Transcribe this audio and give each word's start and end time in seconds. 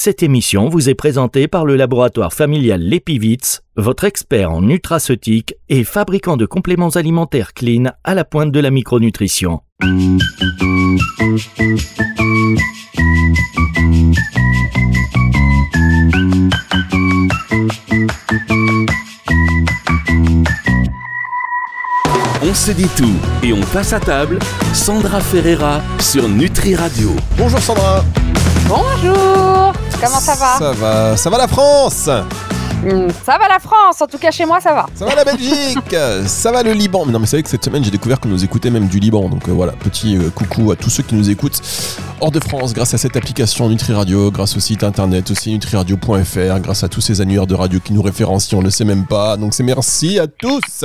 Cette 0.00 0.22
émission 0.22 0.68
vous 0.68 0.88
est 0.88 0.94
présentée 0.94 1.48
par 1.48 1.66
le 1.66 1.74
laboratoire 1.74 2.32
familial 2.32 2.80
Lépivitz, 2.80 3.62
votre 3.74 4.04
expert 4.04 4.52
en 4.52 4.62
nutraceutique 4.62 5.56
et 5.68 5.82
fabricant 5.82 6.36
de 6.36 6.46
compléments 6.46 6.90
alimentaires 6.90 7.52
clean 7.52 7.86
à 8.04 8.14
la 8.14 8.24
pointe 8.24 8.52
de 8.52 8.60
la 8.60 8.70
micronutrition. 8.70 9.60
On 22.40 22.54
se 22.54 22.70
dit 22.70 22.88
tout 22.96 23.16
et 23.42 23.52
on 23.52 23.62
passe 23.72 23.92
à 23.92 23.98
table. 23.98 24.38
Sandra 24.72 25.18
Ferreira 25.18 25.82
sur 25.98 26.28
Nutri 26.28 26.76
Radio. 26.76 27.10
Bonjour 27.36 27.58
Sandra. 27.58 28.04
Bonjour. 28.68 29.72
Comment 30.00 30.20
ça 30.20 30.34
va 30.34 30.58
Ça 30.58 30.72
va, 30.72 31.16
ça 31.16 31.30
va 31.30 31.38
la 31.38 31.48
France 31.48 32.08
Hmm, 32.80 33.08
Ça 33.26 33.36
va 33.38 33.48
la 33.48 33.58
France, 33.58 34.00
en 34.00 34.06
tout 34.06 34.18
cas 34.18 34.30
chez 34.30 34.46
moi 34.46 34.60
ça 34.60 34.72
va. 34.72 34.86
Ça 34.94 35.04
va 35.04 35.16
la 35.16 35.24
Belgique 35.24 35.96
Ça 36.28 36.52
va 36.52 36.62
le 36.62 36.72
Liban 36.72 37.04
Mais 37.04 37.10
non 37.12 37.18
mais 37.18 37.26
c'est 37.26 37.36
vrai 37.38 37.42
que 37.42 37.48
cette 37.50 37.64
semaine 37.64 37.82
j'ai 37.82 37.90
découvert 37.90 38.20
qu'on 38.20 38.28
nous 38.28 38.44
écoutait 38.44 38.70
même 38.70 38.86
du 38.86 39.00
Liban 39.00 39.28
Donc 39.28 39.48
euh, 39.48 39.52
voilà, 39.52 39.72
petit 39.72 40.16
euh, 40.16 40.30
coucou 40.30 40.70
à 40.70 40.76
tous 40.76 40.88
ceux 40.88 41.02
qui 41.02 41.16
nous 41.16 41.28
écoutent 41.28 41.60
hors 42.20 42.30
de 42.30 42.38
France 42.38 42.74
grâce 42.74 42.94
à 42.94 42.98
cette 42.98 43.16
application 43.16 43.68
Nutri 43.68 43.92
Radio, 43.94 44.30
grâce 44.30 44.56
au 44.56 44.60
site 44.60 44.84
internet 44.84 45.28
aussi 45.32 45.50
nutriradio.fr, 45.50 46.60
grâce 46.60 46.84
à 46.84 46.88
tous 46.88 47.00
ces 47.00 47.20
annuaires 47.20 47.48
de 47.48 47.56
radio 47.56 47.80
qui 47.80 47.92
nous 47.92 48.02
référencient, 48.02 48.58
on 48.58 48.62
le 48.62 48.70
sait 48.70 48.84
même 48.84 49.06
pas. 49.06 49.36
Donc 49.36 49.54
c'est 49.54 49.64
merci 49.64 50.20
à 50.20 50.28
tous 50.28 50.84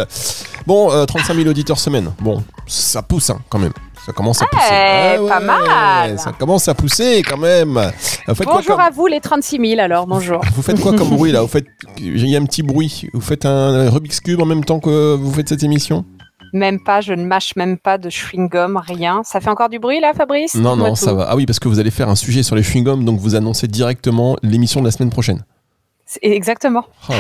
Bon, 0.66 0.92
euh, 0.92 1.06
35 1.06 1.36
000 1.36 1.48
auditeurs 1.48 1.78
semaine. 1.78 2.12
Bon, 2.20 2.44
ça 2.66 3.04
pousse 3.04 3.30
hein, 3.30 3.38
quand 3.50 3.60
même. 3.60 3.74
Ça 4.06 4.12
commence 4.12 4.42
à 4.42 4.46
pousser. 4.48 4.70
Ouais, 5.22 5.30
pas 5.30 5.40
mal. 5.40 6.20
Ça 6.20 6.32
commence 6.34 6.68
à 6.68 6.74
pousser 6.76 7.22
quand 7.22 7.38
même. 7.38 7.80
Vous 8.28 8.36
faites 8.36 8.46
quoi 8.46 8.56
Bonjour 8.58 8.76
comme- 8.76 8.86
à 8.86 8.90
vous 8.90 9.08
les 9.08 9.22
36 9.22 9.60
000 9.66 9.80
alors, 9.82 10.08
bonjour. 10.08 10.42
Vous 10.56 10.62
faites 10.62 10.80
quoi 10.82 10.94
comme 10.94 11.10
bruit 11.10 11.32
là? 11.32 11.42
Vous 11.42 11.48
faites, 11.48 11.66
il 11.98 12.28
y 12.28 12.36
a 12.36 12.40
un 12.40 12.46
petit 12.46 12.64
bruit. 12.64 13.08
Vous 13.14 13.22
faites 13.22 13.46
un 13.46 13.90
Rubik's 13.90 14.20
cube 14.20 14.42
en 14.42 14.46
même 14.46 14.66
temps 14.66 14.80
que 14.80 15.16
vous 15.16 15.32
faites 15.34 15.48
cette 15.50 15.64
émission? 15.64 16.04
Même 16.52 16.84
pas, 16.84 17.00
je 17.02 17.14
ne 17.14 17.26
mâche 17.26 17.56
même 17.56 17.78
pas 17.78 17.98
de 17.98 18.10
chewing-gum, 18.10 18.78
rien. 18.78 19.22
Ça 19.24 19.40
fait 19.40 19.50
encore 19.50 19.70
du 19.70 19.80
bruit 19.80 20.00
là 20.02 20.14
Fabrice? 20.14 20.54
Non, 20.56 20.76
non, 20.76 20.96
ça 20.96 21.14
va. 21.14 21.28
Ah 21.30 21.36
oui, 21.36 21.46
parce 21.46 21.60
que 21.60 21.68
vous 21.70 21.80
allez 21.80 21.90
faire 21.92 22.10
un 22.10 22.16
sujet 22.16 22.44
sur 22.44 22.56
les 22.56 22.62
chewing-gums, 22.62 23.04
donc 23.06 23.20
vous 23.20 23.36
annoncez 23.36 23.68
directement 23.68 24.36
l'émission 24.44 24.82
de 24.82 24.86
la 24.86 24.92
semaine 24.92 25.10
prochaine. 25.10 25.44
Exactement. 26.22 26.84
Oh 27.10 27.14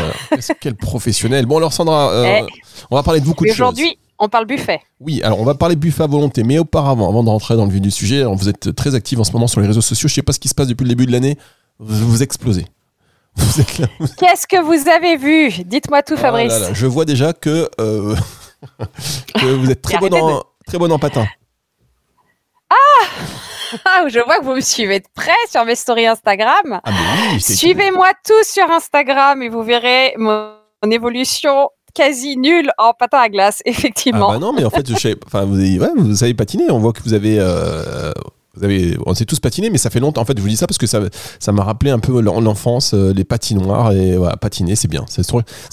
quel 0.59 0.75
professionnel. 0.75 1.45
Bon 1.45 1.57
alors 1.57 1.73
Sandra, 1.73 2.11
euh, 2.11 2.41
Eh. 2.41 2.45
on 2.91 2.95
va 2.97 3.01
parler 3.03 3.21
de 3.21 3.25
beaucoup 3.25 3.43
de 3.45 3.49
choses. 3.49 3.55
aujourd'hui, 3.61 3.97
on 4.23 4.29
parle 4.29 4.45
buffet. 4.45 4.81
Oui, 4.99 5.21
alors 5.23 5.39
on 5.39 5.43
va 5.45 5.53
parler 5.55 5.75
buffet 5.75 6.03
à 6.03 6.07
volonté, 6.07 6.43
mais 6.43 6.59
auparavant, 6.59 7.09
avant 7.09 7.23
de 7.23 7.29
rentrer 7.29 7.55
dans 7.55 7.65
le 7.65 7.71
vif 7.71 7.81
du 7.81 7.91
sujet, 7.91 8.21
alors, 8.21 8.35
vous 8.35 8.49
êtes 8.49 8.75
très 8.75 8.95
active 8.95 9.19
en 9.19 9.23
ce 9.23 9.31
moment 9.31 9.47
sur 9.47 9.61
les 9.61 9.67
réseaux 9.67 9.81
sociaux. 9.81 10.07
Je 10.09 10.13
sais 10.13 10.21
pas 10.23 10.33
ce 10.33 10.39
qui 10.39 10.47
se 10.47 10.55
passe 10.55 10.67
depuis 10.67 10.83
le 10.83 10.89
début 10.89 11.05
de 11.05 11.11
l'année. 11.11 11.37
Vous, 11.79 12.07
vous 12.09 12.23
explosez. 12.23 12.65
Vous 13.35 13.61
êtes 13.61 13.79
là. 13.79 13.87
Qu'est-ce 14.17 14.45
que 14.45 14.61
vous 14.61 14.87
avez 14.87 15.17
vu? 15.17 15.49
Dites-moi 15.65 16.03
tout 16.03 16.13
Oh 16.15 16.21
Fabrice. 16.21 16.51
là 16.53 16.59
là, 16.59 16.73
je 16.73 16.85
vois 16.85 17.03
déjà 17.03 17.33
que, 17.33 17.67
euh, 17.81 18.15
que 19.33 19.45
vous 19.55 19.71
êtes 19.71 19.81
très 19.81 19.97
bon, 19.97 20.13
en, 20.13 20.43
très 20.67 20.77
bon 20.77 20.91
en 20.91 20.99
patin. 20.99 21.25
Ah, 23.85 24.03
je 24.07 24.19
vois 24.19 24.37
que 24.37 24.43
vous 24.45 24.53
me 24.55 24.61
suivez 24.61 24.99
de 24.99 25.07
près 25.15 25.31
sur 25.49 25.65
mes 25.65 25.73
stories 25.73 26.05
Instagram. 26.05 26.79
Ah 26.83 26.91
oui, 27.33 27.41
Suivez-moi 27.41 28.11
tous 28.23 28.43
sur 28.47 28.69
Instagram 28.69 29.41
et 29.41 29.49
vous 29.49 29.63
verrez 29.63 30.13
mon, 30.17 30.53
mon 30.83 30.91
évolution 30.91 31.69
quasi 31.93 32.37
nulle 32.37 32.71
en 32.77 32.93
patin 32.93 33.19
à 33.19 33.29
glace, 33.29 33.61
Ah 33.65 33.69
effectivement. 33.69 34.29
bah 34.31 34.39
non, 34.39 34.53
mais 34.53 34.65
en 34.65 34.69
fait, 34.69 34.87
je 34.89 34.95
sais, 34.95 35.15
enfin, 35.25 35.45
vous, 35.45 35.55
avez- 35.59 35.79
ouais, 35.79 35.89
vous 35.95 36.15
savez 36.15 36.33
patiner. 36.33 36.69
On 36.71 36.79
voit 36.79 36.93
que 36.93 37.01
vous 37.03 37.13
avez, 37.13 37.37
euh, 37.39 38.11
vous 38.55 38.63
avez, 38.63 38.97
on 39.05 39.13
sait 39.13 39.25
tous 39.25 39.39
patiner, 39.39 39.69
mais 39.69 39.77
ça 39.77 39.89
fait 39.89 39.99
longtemps. 39.99 40.21
En 40.21 40.25
fait, 40.25 40.37
je 40.37 40.41
vous 40.41 40.47
dis 40.47 40.57
ça 40.57 40.67
parce 40.67 40.77
que 40.77 40.85
ça, 40.87 40.99
ça 41.39 41.51
m'a 41.51 41.63
rappelé 41.63 41.91
un 41.91 41.99
peu 41.99 42.21
l'en- 42.21 42.39
l'enfance, 42.41 42.93
euh, 42.93 43.11
les 43.13 43.23
patinoires 43.23 43.91
et 43.91 44.15
voilà, 44.17 44.37
patiner, 44.37 44.75
c'est 44.75 44.87
bien. 44.87 45.05
Ça 45.07 45.23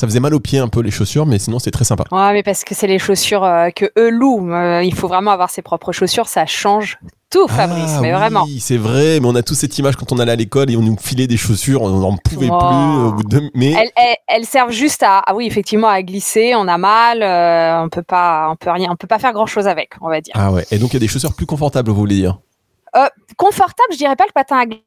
faisait 0.07 0.21
mal 0.21 0.35
aux 0.35 0.41
pieds 0.41 0.59
un 0.59 0.69
peu 0.69 0.81
les 0.81 0.91
chaussures, 0.91 1.27
mais 1.27 1.39
sinon 1.39 1.59
c'est 1.59 1.71
très 1.71 1.85
sympa. 1.85 2.05
Ouais, 2.11 2.33
mais 2.33 2.43
parce 2.43 2.65
que 2.65 2.75
c'est 2.75 2.87
les 2.87 2.99
chaussures 2.99 3.45
euh, 3.45 3.69
que 3.71 3.87
eux 3.99 4.11
louent. 4.11 4.51
Il 4.83 4.95
faut 4.95 5.09
vraiment 5.09 5.31
avoir 5.33 5.51
ses 5.51 5.63
propres 5.63 5.93
chaussures, 5.93 6.29
ça 6.29 6.47
change 6.47 6.99
tout, 7.31 7.47
Fabrice, 7.49 7.93
Ah 7.97 8.01
mais 8.01 8.13
oui, 8.13 8.19
vraiment. 8.19 8.47
c'est 8.59 8.77
vrai, 8.77 9.21
mais 9.21 9.27
on 9.27 9.35
a 9.37 9.43
tous 9.43 9.55
cette 9.55 9.79
image 9.79 9.97
quand 9.97 10.11
on 10.13 10.19
allait 10.19 10.33
à 10.33 10.37
l'école 10.37 10.71
et 10.71 10.77
on 10.77 10.83
nous 10.83 10.97
filait 11.01 11.27
des 11.27 11.37
chaussures, 11.37 11.83
on 11.83 11.89
n'en 12.01 12.17
pouvait 12.17 12.49
Oh. 12.51 12.59
plus 12.59 13.03
au 13.07 13.13
bout 13.13 13.23
de. 13.23 13.51
Mais 13.55 13.71
Elles, 13.73 13.91
elles- 13.97 14.17
elles 14.27 14.45
servent 14.47 14.73
juste 14.73 15.03
à, 15.03 15.23
ah 15.27 15.35
oui, 15.35 15.47
effectivement, 15.47 15.89
à 15.89 16.03
glisser. 16.03 16.55
On 16.57 16.67
a 16.69 16.77
mal, 16.77 17.23
euh, 17.23 17.85
on 17.85 17.89
peut 17.89 18.03
pas, 18.03 18.49
on 18.51 18.57
peut 18.57 18.71
rien, 18.71 18.89
on 18.91 18.97
peut 18.97 19.07
pas 19.07 19.19
faire 19.19 19.33
grand 19.33 19.47
chose 19.47 19.67
avec, 19.69 19.91
on 20.01 20.09
va 20.09 20.21
dire. 20.21 20.35
ah 20.37 20.51
ouais, 20.53 20.67
et 20.71 20.79
donc 20.79 20.91
il 20.91 20.95
y 20.95 20.97
a 20.97 21.01
des 21.01 21.09
chaussures 21.09 21.35
plus 21.35 21.47
confortables, 21.47 21.91
vous 21.91 21.97
voulez 21.97 22.17
dire? 22.17 22.39
Confortable, 23.37 23.89
je 23.93 23.97
dirais 23.99 24.17
pas 24.17 24.25
le 24.27 24.33
patin 24.33 24.59
à 24.59 24.67
glace 24.67 24.81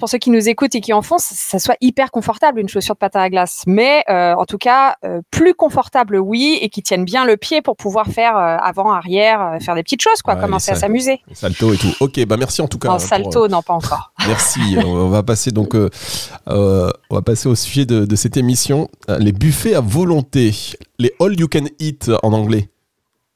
pour 0.00 0.08
ceux 0.08 0.18
qui 0.18 0.30
nous 0.30 0.48
écoutent 0.48 0.74
et 0.74 0.80
qui 0.80 0.92
en 0.92 1.02
font, 1.02 1.16
ça- 1.18 1.58
soit 1.58 1.76
hyper 1.80 2.10
confortable 2.10 2.60
une 2.60 2.68
chaussure 2.68 2.94
de 2.94 2.98
patin 2.98 3.20
à 3.20 3.30
glace, 3.30 3.62
mais 3.66 4.02
euh, 4.10 4.34
en 4.34 4.44
tout 4.44 4.58
cas 4.58 4.96
euh, 5.04 5.20
plus 5.30 5.54
confortable, 5.54 6.16
oui, 6.18 6.58
et 6.60 6.68
qui 6.68 6.82
tiennent 6.82 7.04
bien 7.04 7.24
le 7.24 7.36
pied 7.36 7.62
pour 7.62 7.76
pouvoir 7.76 8.06
faire 8.08 8.36
euh, 8.36 8.56
avant, 8.60 8.92
arrière, 8.92 9.58
faire 9.60 9.74
des 9.74 9.82
petites 9.82 10.02
choses, 10.02 10.20
quoi, 10.22 10.34
Ouais, 10.34 10.40
commencer 10.40 10.72
à 10.72 10.74
s'amuser. 10.74 11.20
Salto 11.32 11.72
et 11.72 11.76
tout. 11.76 11.92
Ok, 12.00 12.24
bah 12.26 12.36
merci 12.36 12.60
en 12.60 12.68
tout 12.68 12.78
cas. 12.78 12.88
En 12.88 12.92
hein, 12.94 12.98
pour, 12.98 13.06
salto, 13.06 13.48
non 13.48 13.62
pas 13.62 13.74
encore. 13.74 14.12
Merci. 14.26 14.60
On 14.84 15.08
va 15.08 15.22
passer 15.22 15.50
donc, 15.52 15.74
on 15.74 16.90
va 17.10 17.22
passer 17.22 17.48
au 17.48 17.54
sujet 17.54 17.86
de, 17.86 18.04
de 18.04 18.16
cette 18.16 18.36
émission, 18.36 18.88
les 19.18 19.32
buffets 19.32 19.74
à 19.74 19.80
volonté, 19.80 20.52
les 20.98 21.12
all 21.20 21.38
you 21.38 21.48
can 21.48 21.64
eat 21.78 22.10
en 22.22 22.32
anglais. 22.32 22.68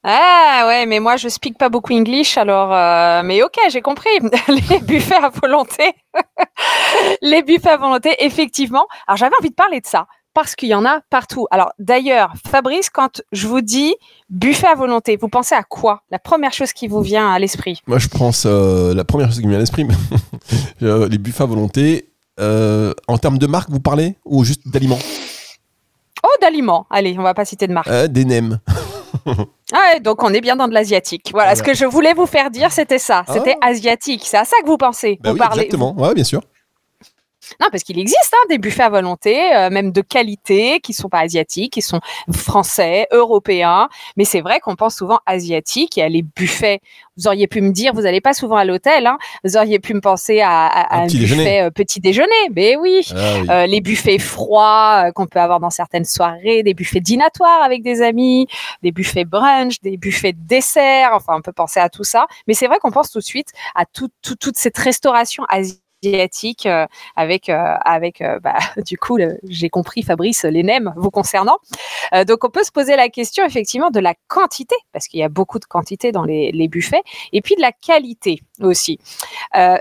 Ah 0.04 0.64
ouais, 0.66 0.84
mais 0.86 0.98
moi 0.98 1.16
je 1.16 1.28
speak 1.28 1.56
pas 1.56 1.68
beaucoup 1.68 1.92
English, 1.94 2.36
alors 2.36 2.72
euh, 2.74 3.22
mais 3.24 3.42
ok, 3.42 3.56
j'ai 3.70 3.82
compris. 3.82 4.10
les 4.48 4.80
buffets 4.80 5.14
à 5.14 5.28
volonté, 5.28 5.94
les 7.22 7.42
buffets 7.42 7.70
à 7.70 7.76
volonté, 7.76 8.14
effectivement. 8.18 8.86
Alors 9.06 9.16
j'avais 9.16 9.34
envie 9.40 9.50
de 9.50 9.54
parler 9.54 9.80
de 9.80 9.86
ça 9.86 10.06
parce 10.34 10.56
qu'il 10.56 10.70
y 10.70 10.74
en 10.74 10.84
a 10.84 11.00
partout. 11.08 11.46
Alors 11.52 11.72
d'ailleurs, 11.78 12.32
Fabrice, 12.50 12.90
quand 12.90 13.22
je 13.30 13.46
vous 13.46 13.60
dis 13.60 13.94
buffet 14.28 14.66
à 14.66 14.74
volonté, 14.74 15.16
vous 15.16 15.28
pensez 15.28 15.54
à 15.54 15.62
quoi? 15.62 16.02
La 16.10 16.18
première 16.18 16.52
chose 16.52 16.72
qui 16.72 16.88
vous 16.88 17.00
vient 17.00 17.30
à 17.32 17.38
l'esprit? 17.38 17.80
Moi, 17.86 17.98
je 17.98 18.08
pense 18.08 18.44
euh, 18.44 18.94
la 18.94 19.04
première 19.04 19.28
chose 19.28 19.38
qui 19.38 19.44
me 19.46 19.50
vient 19.50 19.58
à 19.58 19.60
l'esprit, 19.60 19.86
euh, 20.82 21.08
les 21.08 21.18
buffets 21.18 21.44
à 21.44 21.46
volonté. 21.46 22.08
euh, 22.40 22.92
en 23.06 23.18
termes 23.18 23.38
de 23.38 23.46
marque, 23.46 23.70
vous 23.70 23.78
parlez? 23.78 24.16
Ou 24.24 24.42
juste 24.42 24.66
d'aliments? 24.66 24.98
Oh, 26.24 26.28
d'aliments. 26.40 26.86
Allez, 26.90 27.14
on 27.18 27.22
va 27.22 27.34
pas 27.34 27.44
citer 27.44 27.68
de 27.68 27.72
marque. 27.72 27.88
Des 28.06 28.24
nems. 28.24 28.58
Ah 29.72 29.78
ouais, 29.94 30.00
donc 30.00 30.22
on 30.22 30.32
est 30.34 30.40
bien 30.40 30.56
dans 30.56 30.68
de 30.68 30.74
l'asiatique. 30.74 31.30
Voilà, 31.32 31.54
ce 31.56 31.62
que 31.62 31.74
je 31.74 31.84
voulais 31.86 32.12
vous 32.14 32.26
faire 32.26 32.50
dire, 32.50 32.70
c'était 32.72 32.98
ça. 32.98 33.24
C'était 33.32 33.56
Ah. 33.62 33.68
asiatique. 33.68 34.22
C'est 34.24 34.36
à 34.36 34.44
ça 34.44 34.56
que 34.62 34.66
vous 34.66 34.76
pensez. 34.76 35.18
Bah 35.22 35.30
vous 35.30 35.34
oui, 35.34 35.38
parlez, 35.38 35.62
exactement. 35.62 35.94
Ouais, 35.98 36.12
bien 36.14 36.24
sûr. 36.24 36.40
Non, 37.60 37.68
parce 37.70 37.82
qu'il 37.82 37.98
existe 37.98 38.32
hein, 38.34 38.46
des 38.48 38.58
buffets 38.58 38.82
à 38.84 38.88
volonté, 38.88 39.54
euh, 39.54 39.70
même 39.70 39.92
de 39.92 40.00
qualité, 40.00 40.80
qui 40.80 40.92
sont 40.92 41.08
pas 41.08 41.20
asiatiques, 41.20 41.72
qui 41.72 41.82
sont 41.82 42.00
français, 42.32 43.06
européens. 43.12 43.88
Mais 44.16 44.24
c'est 44.24 44.40
vrai 44.40 44.60
qu'on 44.60 44.76
pense 44.76 44.96
souvent 44.96 45.20
asiatique 45.26 45.98
et 45.98 46.02
à 46.02 46.08
les 46.08 46.22
buffets. 46.22 46.80
Vous 47.18 47.26
auriez 47.26 47.46
pu 47.46 47.60
me 47.60 47.70
dire, 47.72 47.92
vous 47.92 48.02
n'allez 48.02 48.20
pas 48.22 48.32
souvent 48.32 48.56
à 48.56 48.64
l'hôtel, 48.64 49.06
hein, 49.06 49.18
vous 49.44 49.56
auriez 49.58 49.78
pu 49.78 49.92
me 49.94 50.00
penser 50.00 50.40
à, 50.40 50.66
à- 50.66 50.94
à 50.94 51.02
Un 51.02 51.06
petit 51.06 51.18
buffet 51.18 51.34
déjeuner. 51.36 51.60
euh, 51.62 51.70
petit 51.70 52.00
déjeuner. 52.00 52.48
Mais 52.54 52.76
oui. 52.76 53.06
Ah 53.14 53.14
oui. 53.40 53.46
Euh, 53.50 53.66
les 53.66 53.80
buffets 53.82 54.18
froids 54.18 55.04
euh, 55.08 55.12
qu'on 55.12 55.26
peut 55.26 55.40
avoir 55.40 55.60
dans 55.60 55.70
certaines 55.70 56.04
soirées, 56.06 56.62
des 56.62 56.72
buffets 56.74 57.00
dînatoires 57.00 57.62
avec 57.62 57.82
des 57.82 58.00
amis, 58.02 58.46
des 58.82 58.92
buffets 58.92 59.24
brunch, 59.26 59.80
des 59.82 59.96
buffets 59.98 60.32
de 60.32 60.40
dessert. 60.40 61.10
Enfin, 61.12 61.34
on 61.36 61.42
peut 61.42 61.52
penser 61.52 61.80
à 61.80 61.88
tout 61.90 62.04
ça. 62.04 62.26
Mais 62.46 62.54
c'est 62.54 62.66
vrai 62.66 62.78
qu'on 62.78 62.90
pense 62.90 63.10
tout 63.10 63.18
de 63.18 63.24
suite 63.24 63.48
à 63.74 63.84
tout- 63.84 64.08
tout- 64.22 64.36
toute 64.36 64.56
cette 64.56 64.78
restauration 64.78 65.44
asiatique 65.50 65.81
euh, 66.04 66.86
avec 67.16 67.48
euh, 67.48 67.74
avec 67.84 68.20
euh, 68.20 68.40
bah, 68.40 68.56
du 68.84 68.98
coup 68.98 69.18
j'ai 69.48 69.68
compris 69.68 70.02
Fabrice 70.02 70.44
les 70.44 70.62
nems 70.62 70.92
vous 70.96 71.10
concernant. 71.10 71.58
Donc 72.26 72.44
on 72.44 72.50
peut 72.50 72.64
se 72.64 72.70
poser 72.70 72.96
la 72.96 73.08
question 73.08 73.44
effectivement 73.46 73.90
de 73.90 74.00
la 74.00 74.14
quantité 74.28 74.74
parce 74.92 75.08
qu'il 75.08 75.20
y 75.20 75.22
a 75.22 75.28
beaucoup 75.28 75.58
de 75.58 75.64
quantité 75.64 76.12
dans 76.12 76.24
les, 76.24 76.52
les 76.52 76.68
buffets 76.68 77.02
et 77.32 77.40
puis 77.40 77.56
de 77.56 77.60
la 77.60 77.72
qualité 77.72 78.42
aussi. 78.60 78.98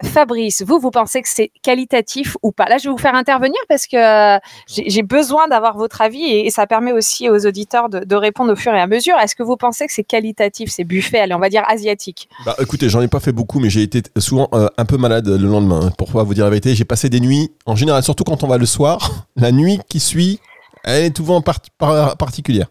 Fabrice 0.03 0.61
vous 0.61 0.79
vous 0.79 0.91
pensez 0.91 1.21
que 1.21 1.27
c'est 1.27 1.51
qualitatif 1.61 2.37
ou 2.41 2.51
pas? 2.51 2.65
Là 2.65 2.77
je 2.77 2.85
vais 2.85 2.91
vous 2.91 2.97
faire 2.97 3.15
intervenir 3.15 3.59
parce 3.67 3.87
que 3.87 4.39
j'ai 4.67 5.03
besoin 5.03 5.47
d'avoir 5.47 5.77
votre 5.77 6.01
avis 6.01 6.23
et, 6.23 6.49
ça 6.51 6.67
permet 6.67 6.91
aussi 6.91 7.29
aux 7.29 7.45
auditeurs 7.45 7.89
de, 7.89 8.15
répondre 8.15 8.53
au 8.53 8.55
fur 8.55 8.73
et 8.73 8.79
à 8.79 8.87
mesure. 8.87 9.17
Est-ce 9.17 9.35
que 9.35 9.43
vous 9.43 9.57
pensez 9.57 9.87
que 9.87 9.93
c'est 9.93 10.03
qualitatif 10.03 10.69
ces 10.69 10.83
buffets 10.83 11.19
allez 11.19 11.33
on 11.33 11.39
va 11.39 11.49
dire 11.49 11.63
asiatiques? 11.67 12.29
Bah, 12.45 12.55
écoutez, 12.59 12.89
j'en 12.89 13.01
ai 13.01 13.07
pas 13.07 13.19
fait 13.19 13.31
beaucoup, 13.31 13.59
mais 13.59 13.69
j'ai 13.69 13.81
été 13.83 14.03
souvent 14.17 14.49
un 14.51 14.85
peu 14.85 14.97
malade 14.97 15.27
le 15.27 15.47
lendemain. 15.47 15.81
hein, 15.87 15.91
Pour 16.11 16.23
vous 16.23 16.33
dire 16.33 16.43
la 16.43 16.49
vérité, 16.49 16.75
j'ai 16.75 16.85
passé 16.85 17.09
des 17.09 17.19
nuits, 17.19 17.51
en 17.65 17.75
général, 17.75 18.03
surtout 18.03 18.23
quand 18.23 18.43
on 18.43 18.47
va 18.47 18.57
le 18.57 18.65
soir, 18.65 19.09
la 19.35 19.51
nuit 19.51 19.79
qui 19.89 19.99
suit, 19.99 20.39
elle 20.83 21.05
est 21.05 21.17
souvent 21.17 21.41
part- 21.41 21.59
par- 21.77 22.17
particulière. 22.17 22.67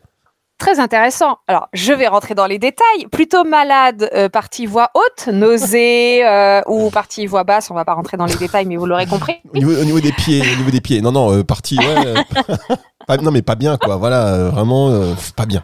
Très 0.59 0.79
intéressant. 0.79 1.39
Alors, 1.49 1.69
je 1.73 1.91
vais 1.95 2.07
rentrer 2.07 2.35
dans 2.35 2.45
les 2.47 2.59
détails. 2.59 3.07
Plutôt 3.11 3.45
malade, 3.45 4.11
euh, 4.15 4.29
partie 4.29 4.67
voix 4.67 4.91
haute, 4.95 5.33
nausée 5.33 6.23
euh, 6.27 6.61
ou 6.67 6.91
partie 6.91 7.27
voix 7.27 7.45
basse. 7.45 7.71
On 7.71 7.75
va 7.75 7.87
pas 7.87 7.95
rentrer 7.95 8.19
dans 8.19 8.27
les 8.27 8.35
détails, 8.37 8.67
mais 8.67 8.77
vous 8.77 8.85
l'aurez 8.85 9.07
compris. 9.07 9.37
Au 9.55 9.57
niveau, 9.57 9.73
au 9.81 9.85
niveau 9.87 10.01
des 10.01 10.13
pieds, 10.13 10.43
au 10.43 10.57
niveau 10.57 10.71
des 10.71 10.83
pieds. 10.83 11.01
Non, 11.01 11.13
non, 11.13 11.33
euh, 11.33 11.43
parti, 11.45 11.79
ouais. 11.79 12.15
pas- 13.07 13.17
non, 13.17 13.31
mais 13.31 13.41
pas 13.41 13.55
bien, 13.55 13.79
quoi. 13.79 13.97
Voilà, 13.97 14.51
vraiment, 14.51 15.15
pas 15.35 15.47
bien. 15.47 15.63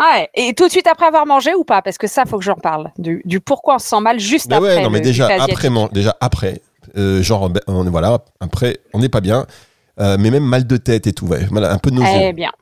Ouais. 0.00 0.30
Et 0.34 0.54
tout 0.54 0.64
de 0.66 0.70
suite 0.70 0.86
après 0.86 1.04
avoir 1.06 1.26
mangé 1.26 1.54
ou 1.54 1.64
pas? 1.64 1.82
Parce 1.82 1.98
que 1.98 2.06
ça, 2.06 2.24
faut 2.24 2.38
que 2.38 2.44
j'en 2.44 2.54
parle. 2.54 2.90
Du, 2.96 3.20
du 3.26 3.40
pourquoi 3.40 3.74
on 3.74 3.78
se 3.78 3.88
sent 3.88 4.00
mal 4.00 4.18
juste 4.18 4.46
Mais 4.48 4.56
après. 4.56 4.76
ouais, 4.76 4.82
non, 4.84 4.88
mais 4.90 5.00
le 5.00 5.04
déjà 5.04 5.26
après, 5.26 5.68
déjà 5.92 6.16
après. 6.20 6.62
Euh, 6.96 7.22
genre, 7.22 7.50
ben, 7.50 7.60
on, 7.66 7.84
voilà, 7.84 8.18
après, 8.40 8.78
on 8.94 8.98
n'est 8.98 9.08
pas 9.08 9.20
bien. 9.20 9.46
Euh, 10.00 10.16
mais 10.18 10.30
même 10.30 10.44
mal 10.44 10.66
de 10.66 10.76
tête 10.76 11.06
et 11.06 11.12
tout, 11.12 11.26
ouais, 11.26 11.46
un 11.52 11.78
peu 11.78 11.90
de 11.90 11.96
nausée. 11.96 12.28
Eh 12.28 12.32
bien, 12.32 12.52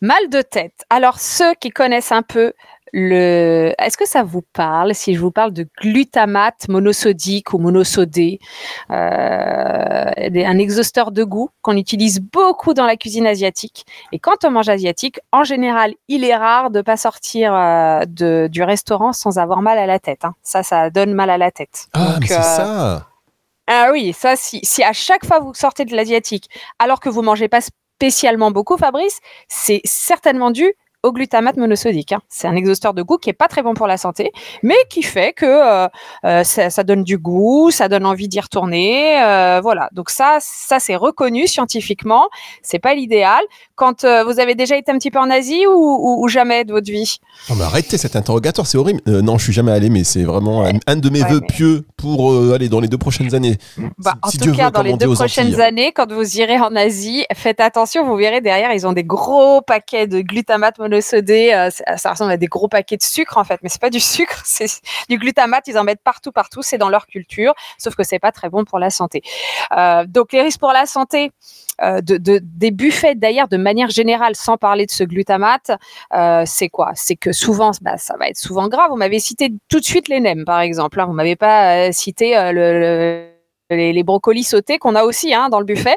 mal 0.00 0.28
de 0.30 0.42
tête. 0.42 0.84
Alors, 0.90 1.18
ceux 1.18 1.54
qui 1.60 1.70
connaissent 1.70 2.12
un 2.12 2.22
peu 2.22 2.52
le... 2.92 3.74
Est-ce 3.78 3.96
que 3.96 4.08
ça 4.08 4.22
vous 4.22 4.42
parle 4.52 4.94
si 4.94 5.14
je 5.14 5.20
vous 5.20 5.30
parle 5.30 5.52
de 5.52 5.66
glutamate 5.80 6.68
monosodique 6.68 7.52
ou 7.52 7.58
monosodé, 7.58 8.38
euh, 8.90 8.94
un 8.94 10.58
exhausteur 10.58 11.10
de 11.10 11.24
goût 11.24 11.50
qu'on 11.62 11.76
utilise 11.76 12.20
beaucoup 12.20 12.74
dans 12.74 12.86
la 12.86 12.96
cuisine 12.96 13.26
asiatique? 13.26 13.84
Et 14.12 14.18
quand 14.18 14.44
on 14.44 14.50
mange 14.50 14.68
asiatique, 14.68 15.20
en 15.32 15.44
général, 15.44 15.94
il 16.06 16.24
est 16.24 16.36
rare 16.36 16.70
de 16.70 16.80
pas 16.80 16.96
sortir 16.96 17.54
euh, 17.54 18.04
de, 18.06 18.48
du 18.50 18.62
restaurant 18.62 19.12
sans 19.12 19.38
avoir 19.38 19.62
mal 19.62 19.78
à 19.78 19.86
la 19.86 19.98
tête. 19.98 20.24
Hein. 20.24 20.34
Ça, 20.42 20.62
ça 20.62 20.90
donne 20.90 21.12
mal 21.12 21.28
à 21.28 21.38
la 21.38 21.50
tête. 21.50 21.88
Ah, 21.92 22.16
mais 22.20 22.26
c'est 22.26 22.38
euh, 22.38 22.42
ça. 22.42 23.06
Ah 23.70 23.90
oui, 23.92 24.14
ça, 24.14 24.34
si, 24.34 24.62
à 24.82 24.94
chaque 24.94 25.26
fois 25.26 25.40
vous 25.40 25.52
sortez 25.52 25.84
de 25.84 25.94
l'asiatique, 25.94 26.48
alors 26.78 27.00
que 27.00 27.10
vous 27.10 27.20
mangez 27.20 27.48
pas 27.48 27.60
spécialement 27.60 28.50
beaucoup, 28.50 28.78
Fabrice, 28.78 29.20
c'est 29.48 29.82
certainement 29.84 30.50
dû 30.50 30.72
au 31.04 31.12
glutamate 31.12 31.56
monosodique. 31.56 32.12
Hein. 32.12 32.20
C'est 32.28 32.48
un 32.48 32.56
exhausteur 32.56 32.92
de 32.92 33.02
goût 33.02 33.18
qui 33.18 33.30
est 33.30 33.34
pas 33.34 33.46
très 33.46 33.62
bon 33.62 33.74
pour 33.74 33.86
la 33.86 33.96
santé, 33.96 34.32
mais 34.62 34.74
qui 34.90 35.02
fait 35.02 35.32
que 35.32 35.46
euh, 35.46 35.88
euh, 36.24 36.42
ça, 36.42 36.82
donne 36.82 37.04
du 37.04 37.18
goût, 37.18 37.70
ça 37.70 37.88
donne 37.88 38.04
envie 38.04 38.26
d'y 38.26 38.40
retourner. 38.40 39.22
Euh, 39.22 39.60
voilà. 39.62 39.88
Donc 39.92 40.10
ça, 40.10 40.38
ça 40.40 40.80
c'est 40.80 40.96
reconnu 40.96 41.46
scientifiquement. 41.46 42.28
C'est 42.62 42.80
pas 42.80 42.94
l'idéal. 42.94 43.40
Quand 43.76 44.04
vous 44.04 44.40
avez 44.40 44.56
déjà 44.56 44.76
été 44.76 44.90
un 44.90 44.98
petit 44.98 45.12
peu 45.12 45.20
en 45.20 45.30
Asie 45.30 45.64
ou, 45.68 46.26
jamais 46.28 46.64
de 46.64 46.72
votre 46.72 46.90
vie? 46.90 47.18
Non, 47.48 47.54
mais 47.54 47.62
arrêtez 47.62 47.96
cet 47.96 48.16
interrogatoire, 48.16 48.66
c'est 48.66 48.76
horrible. 48.76 49.00
non, 49.06 49.38
je 49.38 49.44
suis 49.44 49.52
jamais 49.52 49.70
allé, 49.70 49.88
mais 49.88 50.02
c'est 50.02 50.24
vraiment 50.24 50.64
un, 50.64 50.96
de 50.96 51.10
mes 51.10 51.22
vœux 51.22 51.40
pieux 51.40 51.84
pour 51.96 52.34
aller 52.52 52.68
dans 52.68 52.80
les 52.80 52.88
deux 52.88 52.98
prochaines 52.98 53.36
années. 53.36 53.56
Bah, 53.98 54.14
en 54.22 54.30
tout 54.30 54.52
cas, 54.52 54.72
dans 54.72 54.82
les 54.82 54.94
deux 54.94 55.14
prochaines 55.14 55.60
années, 55.60 55.92
quand 55.92 56.12
vous 56.12 56.38
irez 56.38 56.58
en 56.58 56.74
Asie, 56.74 57.24
faites 57.36 57.60
attention. 57.60 58.04
Vous 58.04 58.16
verrez 58.16 58.40
derrière, 58.40 58.72
ils 58.72 58.84
ont 58.84 58.92
des 58.92 59.04
gros 59.04 59.62
paquets 59.62 60.08
de 60.08 60.22
glutamate 60.22 60.76
monosodique 60.78 60.87
monosodé, 60.88 61.52
euh, 61.52 61.70
ça 61.96 62.10
ressemble 62.10 62.32
à 62.32 62.36
des 62.36 62.46
gros 62.46 62.68
paquets 62.68 62.96
de 62.96 63.02
sucre 63.02 63.36
en 63.36 63.44
fait, 63.44 63.60
mais 63.62 63.68
c'est 63.68 63.80
pas 63.80 63.90
du 63.90 64.00
sucre, 64.16 64.42
c'est 64.44 64.66
du 65.08 65.18
glutamate. 65.18 65.66
Ils 65.68 65.78
en 65.78 65.84
mettent 65.84 66.02
partout, 66.02 66.32
partout. 66.32 66.62
C'est 66.62 66.78
dans 66.78 66.88
leur 66.88 67.06
culture, 67.06 67.54
sauf 67.78 67.94
que 67.94 68.02
c'est 68.02 68.18
pas 68.18 68.32
très 68.32 68.48
bon 68.48 68.64
pour 68.64 68.78
la 68.78 68.90
santé. 68.90 69.22
Euh, 69.76 70.04
donc 70.06 70.32
les 70.32 70.42
risques 70.42 70.60
pour 70.60 70.72
la 70.72 70.86
santé. 70.86 71.30
Euh, 71.80 72.00
de, 72.00 72.40
des 72.42 72.72
buffets 72.72 73.14
d'ailleurs 73.14 73.46
de 73.46 73.56
manière 73.56 73.88
générale, 73.88 74.34
sans 74.34 74.56
parler 74.56 74.84
de 74.84 74.90
ce 74.90 75.04
glutamate, 75.04 75.70
c'est 76.44 76.68
quoi? 76.70 76.90
C'est 76.96 77.14
que 77.14 77.30
souvent, 77.30 77.70
bah, 77.82 77.96
ça 77.98 78.16
va 78.18 78.28
être 78.28 78.36
souvent 78.36 78.66
grave. 78.66 78.90
Vous 78.90 78.96
m'avez 78.96 79.20
cité 79.20 79.52
tout 79.68 79.78
de 79.78 79.84
suite 79.84 80.08
les 80.08 80.18
nems, 80.18 80.44
par 80.44 80.58
exemple. 80.58 80.98
Hein. 80.98 81.06
Vous 81.06 81.12
m'avez 81.12 81.36
pas 81.36 81.92
cité 81.92 82.34
le 82.52 83.37
les, 83.70 84.02
brocolis 84.02 84.44
sautés 84.44 84.78
qu'on 84.78 84.94
a 84.94 85.04
aussi 85.04 85.34
hein, 85.34 85.48
dans 85.48 85.58
le 85.58 85.64
buffet. 85.64 85.96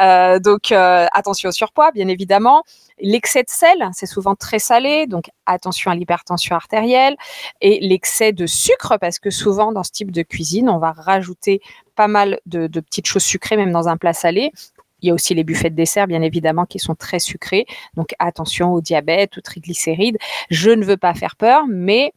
Euh, 0.00 0.38
donc 0.38 0.72
euh, 0.72 1.06
attention 1.12 1.48
au 1.48 1.52
surpoids, 1.52 1.90
bien 1.92 2.08
évidemment. 2.08 2.62
L'excès 2.98 3.42
de 3.42 3.50
sel, 3.50 3.88
c'est 3.92 4.06
souvent 4.06 4.34
très 4.34 4.58
salé, 4.58 5.06
donc 5.06 5.30
attention 5.46 5.90
à 5.90 5.94
l'hypertension 5.94 6.54
artérielle 6.54 7.16
et 7.60 7.80
l'excès 7.80 8.32
de 8.32 8.46
sucre, 8.46 8.96
parce 9.00 9.18
que 9.18 9.30
souvent 9.30 9.72
dans 9.72 9.82
ce 9.82 9.90
type 9.90 10.10
de 10.10 10.22
cuisine, 10.22 10.68
on 10.68 10.78
va 10.78 10.92
rajouter 10.92 11.60
pas 11.96 12.08
mal 12.08 12.40
de, 12.46 12.66
de 12.66 12.80
petites 12.80 13.06
choses 13.06 13.24
sucrées, 13.24 13.56
même 13.56 13.72
dans 13.72 13.88
un 13.88 13.96
plat 13.96 14.12
salé. 14.12 14.52
Il 15.00 15.08
y 15.08 15.10
a 15.10 15.14
aussi 15.14 15.34
les 15.34 15.42
buffets 15.42 15.70
de 15.70 15.74
dessert, 15.74 16.06
bien 16.06 16.22
évidemment, 16.22 16.64
qui 16.64 16.78
sont 16.78 16.94
très 16.94 17.18
sucrés. 17.18 17.66
Donc 17.96 18.14
attention 18.20 18.72
au 18.72 18.80
diabète, 18.80 19.36
aux 19.36 19.40
triglycérides. 19.40 20.16
Je 20.48 20.70
ne 20.70 20.84
veux 20.84 20.96
pas 20.96 21.12
faire 21.14 21.34
peur, 21.34 21.64
mais 21.68 22.12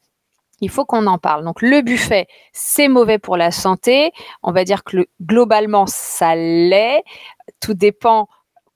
il 0.65 0.69
faut 0.69 0.83
qu'on 0.83 1.05
en 1.05 1.19
parle. 1.19 1.45
Donc 1.45 1.61
le 1.61 1.81
buffet, 1.81 2.25
c'est 2.51 2.87
mauvais 2.87 3.19
pour 3.19 3.37
la 3.37 3.51
santé. 3.51 4.11
On 4.41 4.51
va 4.51 4.63
dire 4.63 4.83
que 4.83 5.05
globalement, 5.21 5.85
ça 5.85 6.35
l'est. 6.35 7.03
Tout 7.59 7.75
dépend 7.75 8.27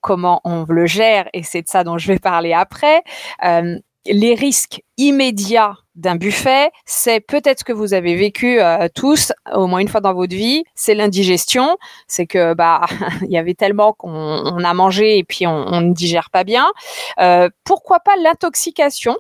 comment 0.02 0.40
on 0.44 0.66
le 0.70 0.86
gère 0.86 1.28
et 1.34 1.44
c'est 1.44 1.64
de 1.64 1.68
ça 1.68 1.84
dont 1.84 1.98
je 1.98 2.08
vais 2.08 2.20
parler 2.20 2.54
après. 2.54 3.02
Euh, 3.44 3.80
les 4.06 4.34
risques 4.36 4.82
immédiats 4.98 5.76
d'un 5.96 6.16
buffet, 6.16 6.72
c'est 6.86 7.20
peut-être 7.20 7.60
ce 7.60 7.64
que 7.64 7.74
vous 7.74 7.94
avez 7.94 8.16
vécu 8.16 8.62
euh, 8.62 8.88
tous 8.94 9.34
au 9.54 9.68
moins 9.68 9.80
une 9.80 9.90
fois 9.90 10.00
dans 10.00 10.14
votre 10.14 10.36
vie, 10.36 10.64
c'est 10.76 10.96
l'indigestion. 10.96 11.76
C'est 12.08 12.28
que 12.28 12.54
bah 12.54 12.82
il 13.24 13.32
y 13.32 13.38
avait 13.38 13.56
tellement 13.56 13.94
qu'on 13.94 14.64
a 14.64 14.74
mangé 14.74 15.18
et 15.18 15.24
puis 15.24 15.48
on, 15.48 15.82
ne 15.82 15.94
digère 15.94 16.30
pas 16.30 16.44
bien. 16.44 16.68
Euh, 17.20 17.50
pourquoi 17.64 18.00
pas 18.00 18.16
l'intoxication? 18.24 19.18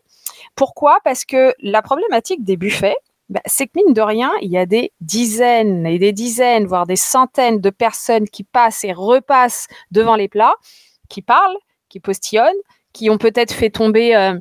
Pourquoi? 0.59 0.99
Parce 1.05 1.23
que 1.23 1.55
la 1.61 1.81
problématique 1.81 2.43
des 2.43 2.57
buffets, 2.57 2.97
bah, 3.29 3.39
c'est 3.45 3.67
que 3.67 3.71
mine 3.77 3.93
de 3.93 4.01
rien, 4.01 4.29
il 4.41 4.51
y 4.51 4.57
a 4.57 4.65
des 4.65 4.91
dizaines 4.99 5.87
et 5.87 5.97
des 5.99 6.11
dizaines, 6.11 6.65
voire 6.65 6.85
des 6.85 6.97
centaines 6.97 7.61
de 7.61 7.69
personnes 7.69 8.27
qui 8.27 8.43
passent 8.43 8.83
et 8.83 8.91
repassent 8.91 9.67
devant 9.91 10.17
les 10.17 10.27
plats, 10.27 10.55
qui 11.07 11.21
parlent, 11.21 11.55
qui 11.87 12.01
postillonnent, 12.01 12.61
qui 12.91 13.09
ont 13.09 13.17
peut-être 13.17 13.53
fait 13.53 13.69
tomber 13.69 14.17
euh, 14.17 14.37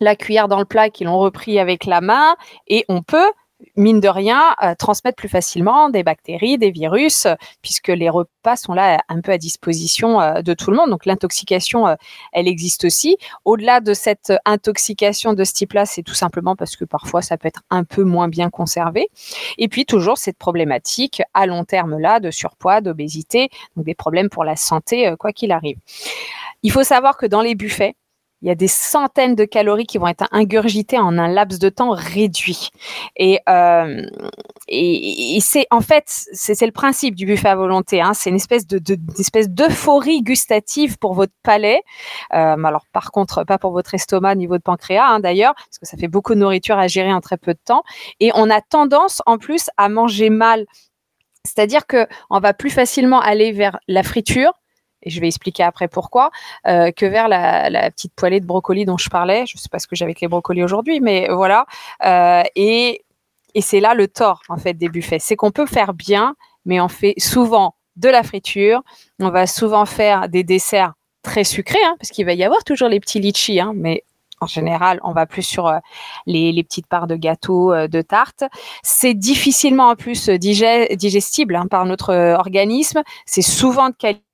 la 0.00 0.16
cuillère 0.16 0.48
dans 0.48 0.58
le 0.58 0.66
plat, 0.66 0.90
qui 0.90 1.04
l'ont 1.04 1.18
repris 1.18 1.58
avec 1.58 1.86
la 1.86 2.02
main, 2.02 2.36
et 2.68 2.84
on 2.90 3.00
peut 3.00 3.32
mine 3.76 4.00
de 4.00 4.08
rien, 4.08 4.54
euh, 4.62 4.74
transmettre 4.74 5.16
plus 5.16 5.28
facilement 5.28 5.90
des 5.90 6.02
bactéries, 6.02 6.58
des 6.58 6.70
virus, 6.70 7.26
puisque 7.62 7.88
les 7.88 8.08
repas 8.08 8.56
sont 8.56 8.72
là 8.72 9.02
un 9.08 9.20
peu 9.20 9.32
à 9.32 9.38
disposition 9.38 10.20
euh, 10.20 10.42
de 10.42 10.54
tout 10.54 10.70
le 10.70 10.76
monde. 10.76 10.90
Donc 10.90 11.06
l'intoxication, 11.06 11.86
euh, 11.86 11.94
elle 12.32 12.48
existe 12.48 12.84
aussi. 12.84 13.16
Au-delà 13.44 13.80
de 13.80 13.94
cette 13.94 14.32
intoxication 14.44 15.32
de 15.34 15.44
ce 15.44 15.52
type-là, 15.52 15.86
c'est 15.86 16.02
tout 16.02 16.14
simplement 16.14 16.56
parce 16.56 16.76
que 16.76 16.84
parfois 16.84 17.22
ça 17.22 17.36
peut 17.36 17.48
être 17.48 17.62
un 17.70 17.84
peu 17.84 18.04
moins 18.04 18.28
bien 18.28 18.50
conservé. 18.50 19.08
Et 19.58 19.68
puis 19.68 19.86
toujours 19.86 20.18
cette 20.18 20.38
problématique 20.38 21.22
à 21.34 21.46
long 21.46 21.64
terme 21.64 21.98
là 21.98 22.20
de 22.20 22.30
surpoids, 22.30 22.80
d'obésité, 22.80 23.50
donc 23.76 23.84
des 23.84 23.94
problèmes 23.94 24.28
pour 24.28 24.44
la 24.44 24.56
santé, 24.56 25.14
quoi 25.18 25.32
qu'il 25.32 25.52
arrive. 25.52 25.78
Il 26.62 26.72
faut 26.72 26.82
savoir 26.82 27.16
que 27.16 27.26
dans 27.26 27.42
les 27.42 27.54
buffets, 27.54 27.94
il 28.44 28.48
y 28.48 28.50
a 28.50 28.54
des 28.54 28.68
centaines 28.68 29.34
de 29.34 29.46
calories 29.46 29.86
qui 29.86 29.96
vont 29.96 30.06
être 30.06 30.28
ingurgitées 30.30 30.98
en 30.98 31.16
un 31.16 31.28
laps 31.28 31.58
de 31.58 31.70
temps 31.70 31.92
réduit. 31.92 32.68
Et, 33.16 33.40
euh, 33.48 34.02
et, 34.68 35.38
c'est 35.40 35.66
en 35.70 35.80
fait, 35.80 36.04
c'est 36.06 36.66
le 36.66 36.70
principe 36.70 37.14
du 37.14 37.24
buffet 37.24 37.48
à 37.48 37.56
volonté. 37.56 38.02
Hein. 38.02 38.12
C'est 38.12 38.28
une 38.28 38.36
espèce 38.36 38.66
de, 38.66 38.78
de 38.78 38.98
d'euphorie 39.46 40.20
gustative 40.20 40.98
pour 40.98 41.14
votre 41.14 41.32
palais. 41.42 41.80
Euh, 42.34 42.62
alors 42.62 42.84
par 42.92 43.12
contre, 43.12 43.44
pas 43.44 43.56
pour 43.56 43.72
votre 43.72 43.94
estomac 43.94 44.34
ni 44.34 44.46
votre 44.46 44.62
pancréas 44.62 45.06
hein, 45.06 45.20
d'ailleurs, 45.20 45.54
parce 45.54 45.78
que 45.78 45.86
ça 45.86 45.96
fait 45.96 46.08
beaucoup 46.08 46.34
de 46.34 46.40
nourriture 46.40 46.78
à 46.78 46.86
gérer 46.86 47.14
en 47.14 47.22
très 47.22 47.38
peu 47.38 47.54
de 47.54 47.60
temps. 47.64 47.82
Et 48.20 48.30
on 48.34 48.50
a 48.50 48.60
tendance 48.60 49.22
en 49.24 49.38
plus 49.38 49.70
à 49.78 49.88
manger 49.88 50.28
mal. 50.28 50.66
C'est-à-dire 51.44 51.86
que 51.86 52.06
on 52.28 52.40
va 52.40 52.52
plus 52.52 52.70
facilement 52.70 53.20
aller 53.20 53.52
vers 53.52 53.78
la 53.88 54.02
friture, 54.02 54.52
et 55.04 55.10
je 55.10 55.20
vais 55.20 55.26
expliquer 55.26 55.62
après 55.62 55.88
pourquoi, 55.88 56.30
euh, 56.66 56.90
que 56.90 57.06
vers 57.06 57.28
la, 57.28 57.90
petite 57.90 58.14
poêlée 58.14 58.40
de 58.40 58.46
brocoli 58.46 58.84
dont 58.84 58.98
je 58.98 59.08
parlais. 59.08 59.46
Je 59.46 59.56
ne 59.56 59.60
sais 59.60 59.68
pas 59.68 59.78
ce 59.78 59.86
que 59.86 59.94
j'ai 59.94 60.04
avec 60.04 60.20
les 60.20 60.28
brocolis 60.28 60.64
aujourd'hui, 60.64 61.00
mais 61.00 61.28
voilà. 61.30 61.66
Euh, 62.04 62.42
et, 62.56 63.02
c'est 63.60 63.78
là 63.78 63.94
le 63.94 64.08
tort, 64.08 64.42
en 64.48 64.56
fait, 64.56 64.74
des 64.74 64.88
buffets. 64.88 65.20
C'est 65.20 65.36
qu'on 65.36 65.52
peut 65.52 65.66
faire 65.66 65.94
bien, 65.94 66.34
mais 66.64 66.80
on 66.80 66.88
fait 66.88 67.14
souvent 67.18 67.76
de 67.94 68.08
la 68.08 68.24
friture. 68.24 68.82
On 69.20 69.30
va 69.30 69.46
souvent 69.46 69.86
faire 69.86 70.28
des 70.28 70.42
desserts 70.42 70.94
très 71.22 71.44
sucrés, 71.44 71.78
hein, 71.84 71.94
parce 72.00 72.10
qu'il 72.10 72.26
va 72.26 72.32
y 72.32 72.42
avoir 72.42 72.64
toujours 72.64 72.88
les 72.88 72.98
petits 72.98 73.20
litchis, 73.20 73.60
hein, 73.60 73.72
mais 73.76 74.02
en 74.40 74.46
général, 74.46 74.98
on 75.04 75.12
va 75.12 75.24
plus 75.26 75.44
sur 75.44 75.68
euh, 75.68 75.78
les, 76.26 76.64
petites 76.64 76.88
parts 76.88 77.06
de 77.06 77.14
gâteaux, 77.14 77.72
de 77.72 78.02
tarte. 78.02 78.42
C'est 78.82 79.14
difficilement 79.14 79.90
en 79.90 79.94
plus 79.94 80.28
digestible 80.28 81.54
hein, 81.54 81.66
par 81.70 81.86
notre 81.86 82.12
organisme. 82.12 83.02
C'est 83.24 83.40
souvent 83.40 83.90
de 83.90 83.94
qualité 83.94 84.24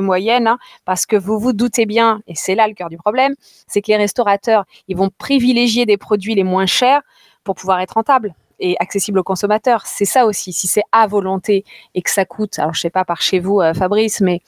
moyenne, 0.00 0.46
hein, 0.46 0.58
parce 0.84 1.06
que 1.06 1.16
vous 1.16 1.38
vous 1.38 1.52
doutez 1.52 1.86
bien, 1.86 2.20
et 2.26 2.34
c'est 2.34 2.54
là 2.54 2.66
le 2.68 2.74
cœur 2.74 2.88
du 2.88 2.96
problème, 2.96 3.34
c'est 3.66 3.82
que 3.82 3.88
les 3.88 3.96
restaurateurs, 3.96 4.64
ils 4.88 4.96
vont 4.96 5.10
privilégier 5.16 5.86
des 5.86 5.96
produits 5.96 6.34
les 6.34 6.44
moins 6.44 6.66
chers 6.66 7.02
pour 7.44 7.54
pouvoir 7.54 7.80
être 7.80 7.92
rentables 7.92 8.34
et 8.60 8.76
accessibles 8.80 9.18
aux 9.18 9.24
consommateurs. 9.24 9.82
C'est 9.86 10.04
ça 10.04 10.26
aussi. 10.26 10.52
Si 10.52 10.66
c'est 10.66 10.82
à 10.92 11.06
volonté 11.06 11.64
et 11.94 12.02
que 12.02 12.10
ça 12.10 12.24
coûte, 12.24 12.58
alors 12.58 12.74
je 12.74 12.80
sais 12.80 12.90
pas 12.90 13.04
par 13.04 13.20
chez 13.20 13.38
vous, 13.38 13.60
euh, 13.60 13.74
Fabrice, 13.74 14.20
mais 14.20 14.40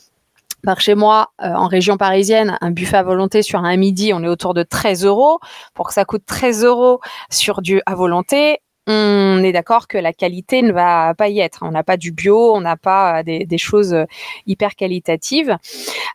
par 0.62 0.80
chez 0.80 0.94
moi, 0.94 1.30
euh, 1.42 1.52
en 1.52 1.68
région 1.68 1.96
parisienne, 1.96 2.58
un 2.60 2.70
buffet 2.70 2.98
à 2.98 3.02
volonté 3.02 3.42
sur 3.42 3.60
un 3.60 3.76
midi, 3.76 4.12
on 4.12 4.22
est 4.22 4.28
autour 4.28 4.52
de 4.52 4.62
13 4.62 5.04
euros. 5.04 5.38
Pour 5.74 5.88
que 5.88 5.94
ça 5.94 6.04
coûte 6.04 6.24
13 6.26 6.64
euros 6.64 7.00
sur 7.30 7.62
du 7.62 7.80
à 7.86 7.94
volonté, 7.94 8.58
on 8.86 9.42
est 9.42 9.52
d'accord 9.52 9.88
que 9.88 9.98
la 9.98 10.12
qualité 10.12 10.62
ne 10.62 10.72
va 10.72 11.14
pas 11.14 11.28
y 11.28 11.40
être. 11.40 11.60
On 11.62 11.70
n'a 11.70 11.84
pas 11.84 11.96
du 11.96 12.12
bio, 12.12 12.54
on 12.54 12.60
n'a 12.60 12.76
pas 12.76 13.20
euh, 13.20 13.22
des, 13.22 13.58
choses 13.58 13.94
euh, 13.94 14.04
hyper 14.46 14.74
qualitatives. 14.74 15.56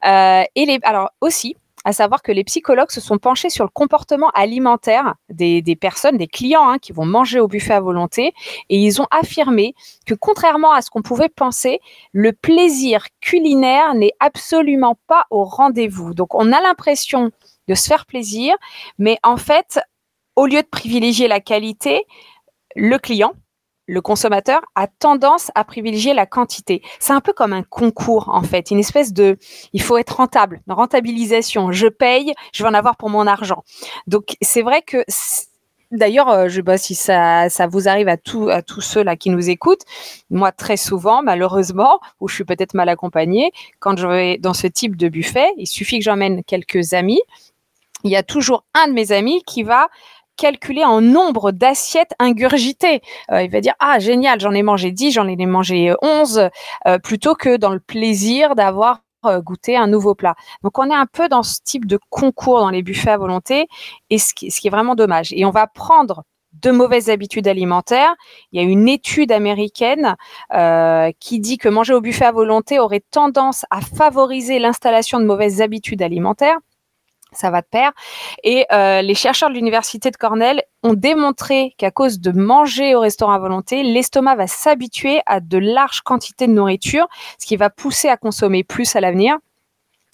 Euh, 0.05 0.43
et 0.55 0.65
les, 0.65 0.79
alors 0.84 1.12
aussi, 1.22 1.55
à 1.86 1.93
savoir 1.93 2.24
que 2.24 2.31
les 2.31 2.43
psychologues 2.43 2.89
se 2.89 3.00
sont 3.00 3.19
penchés 3.19 3.51
sur 3.51 3.63
le 3.63 3.69
comportement 3.69 4.29
alimentaire 4.31 5.13
des, 5.29 5.62
personnes, 5.79 6.17
des 6.17 6.27
clients 6.27 6.67
hein, 6.67 6.79
qui 6.79 6.91
vont 6.91 7.05
manger 7.05 7.39
au 7.39 7.48
buffet 7.48 7.75
à 7.75 7.79
volonté, 7.79 8.34
et 8.69 8.77
ils 8.77 9.01
ont 9.01 9.07
affirmé 9.12 9.75
que 10.07 10.15
contrairement 10.15 10.72
à 10.72 10.81
ce 10.81 10.89
qu'on 10.89 11.03
pouvait 11.03 11.29
penser, 11.29 11.79
le 12.12 12.34
plaisir 12.34 13.05
culinaire 13.22 13.93
n'est 13.93 14.13
absolument 14.19 14.98
pas 15.07 15.27
au 15.29 15.43
rendez-vous. 15.43 16.15
Donc 16.15 16.34
on 16.34 16.51
a 16.51 16.60
l'impression 16.60 17.31
de 17.67 17.75
se 17.75 17.88
faire 17.88 18.07
plaisir, 18.07 18.55
mais 18.98 19.19
en 19.22 19.38
fait, 19.38 19.79
au 20.36 20.48
lieu 20.48 20.63
de 20.63 20.67
privilégier 20.67 21.27
la 21.27 21.39
qualité, 21.39 22.03
le 22.75 22.98
client 22.98 23.34
le 23.88 24.01
consommateur 24.01 24.62
a 24.74 24.88
tendance 24.88 25.51
à 25.55 25.63
privilégier 25.63 26.13
la 26.13 26.25
quantité. 26.25 26.82
C'est 27.00 27.13
un 27.13 27.22
peu 27.22 27.34
comme 27.34 27.53
un 27.53 27.63
concours 27.63 28.29
en 28.29 28.41
fait, 28.41 28.72
une 28.72 28.79
espèce 28.79 29.13
de, 29.13 29.38
il 29.74 29.82
faut 29.82 29.98
être 29.98 30.17
rentable, 30.17 30.62
rentabilisation. 30.67 31.72
Je 31.72 31.88
paye, 31.88 32.34
je 32.53 32.63
vais 32.63 32.70
en 32.70 32.74
avoir 32.74 32.98
pour 32.98 33.10
mon 33.10 33.27
argent. 33.27 33.63
Donc 34.08 34.36
c'est 34.41 34.62
vrai 34.62 34.82
que 34.82 35.03
D'ailleurs, 35.91 36.29
euh, 36.29 36.48
je 36.50 36.55
sais 36.55 36.63
pas 36.63 36.79
si 36.79 36.96
ça, 36.96 37.48
ça 37.50 37.67
vous 37.67 37.88
arrive 37.88 38.08
à, 38.08 38.17
tous 38.17 38.50
à 38.50 38.63
tous 38.63 38.82
ceux 38.82 39.03
là 39.03 39.15
qui 39.15 39.29
nous 39.29 39.50
écoutent. 39.51 39.84
Moi, 40.32 40.51
très 40.51 40.77
souvent, 40.77 41.22
malheureusement, 41.22 42.00
ou 42.20 42.27
je 42.27 42.34
suis 42.34 42.44
peut-être 42.44 42.74
mal 42.74 42.89
accompagnée, 42.89 43.51
quand 43.79 43.96
je 43.96 44.08
vais 44.08 44.38
dans 44.39 44.55
ce 44.55 44.65
type 44.65 44.98
de 44.98 45.10
buffet, 45.10 45.48
il 45.58 45.67
suffit 45.67 46.00
que 46.00 46.03
j'emmène 46.03 46.44
quelques 46.44 46.94
amis. 46.94 47.22
Il 48.03 48.12
y 48.12 48.15
a 48.15 48.24
toujours 48.24 48.65
un 48.74 48.88
de 48.88 48.94
mes 48.94 49.12
amis 49.12 49.44
qui 49.46 49.63
va 49.63 49.88
calculer 50.38 50.84
en 50.84 51.01
nombre 51.01 51.51
d'assiettes 51.51 52.13
ingurgitées. 52.20 53.01
Euh, 53.32 53.44
il 53.44 53.51
va 53.51 53.62
dire 53.62 53.74
ah 53.80 54.00
génial, 54.00 54.39
j'en 54.39 54.54
ai 54.54 54.63
mangé 54.63 54.92
10, 54.92 55.12
j'en 55.12 55.27
ai 55.27 55.36
mangé 55.46 55.94
11 56.01 56.50
euh, 56.88 57.00
plutôt 57.00 57.36
que 57.36 57.58
dans 57.58 57.72
le 57.72 57.80
plaisir 57.80 58.56
d'avoir 58.56 59.01
euh, 59.25 59.42
goûté 59.42 59.75
un 59.75 59.88
nouveau 59.88 60.13
plat. 60.13 60.36
Donc 60.63 60.77
on 60.77 60.89
est 60.89 60.96
un 60.96 61.08
peu 61.08 61.27
dans 61.30 61.42
ce 61.42 61.60
type 61.63 61.88
de 61.88 62.00
concours 62.10 62.60
dans 62.60 62.70
les 62.70 62.84
buffets 62.84 63.12
à 63.12 63.18
volonté 63.18 63.68
et 64.10 64.20
ce 64.20 64.34
qui, 64.34 64.48
est 64.48 64.70
vraiment 64.70 64.96
dommage. 64.96 65.34
Et 65.34 65.46
on 65.46 65.51
va 65.51 65.68
prendre 65.68 66.24
de 66.62 66.72
mauvaises 66.72 67.10
habitudes 67.10 67.48
alimentaires. 67.48 68.13
Il 68.51 68.62
y 68.62 68.65
a 68.65 68.68
une 68.68 68.88
étude 68.88 69.32
américaine 69.32 70.15
euh, 70.54 71.12
qui 71.20 71.39
dit 71.39 71.58
que 71.58 71.70
manger 71.70 71.94
au 71.94 72.01
buffet 72.01 72.25
à 72.25 72.32
volonté 72.32 72.80
aurait 72.80 73.04
tendance 73.12 73.65
à 73.72 73.82
favoriser 73.82 74.60
l'installation 74.60 75.20
de 75.20 75.25
mauvaises 75.25 75.62
habitudes 75.62 76.01
alimentaires 76.01 76.60
ça 77.38 77.50
va 77.50 77.62
de 77.62 77.68
pair. 77.68 77.92
Et 78.44 78.65
euh, 78.72 79.01
les 79.01 79.15
chercheurs 79.15 79.50
de 79.50 79.56
l'université 79.56 80.12
de 80.12 80.18
Cornell 80.18 80.63
ont 80.84 80.94
démontré 80.94 81.74
qu'à 81.77 81.92
cause 81.92 82.20
de 82.20 82.32
manger 82.32 82.96
au 82.96 83.00
restaurant 83.00 83.34
à 83.34 83.39
volonté, 83.39 83.84
l'estomac 83.84 84.36
va 84.36 84.48
s'habituer 84.48 85.22
à 85.25 85.39
de 85.39 85.58
larges 85.58 86.01
quantités 86.01 86.48
de 86.48 86.54
nourriture, 86.54 87.08
ce 87.39 87.46
qui 87.46 87.56
va 87.56 87.70
pousser 87.70 88.10
à 88.10 88.18
consommer 88.18 88.63
plus 88.63 88.96
à 88.96 89.01
l'avenir, 89.01 89.38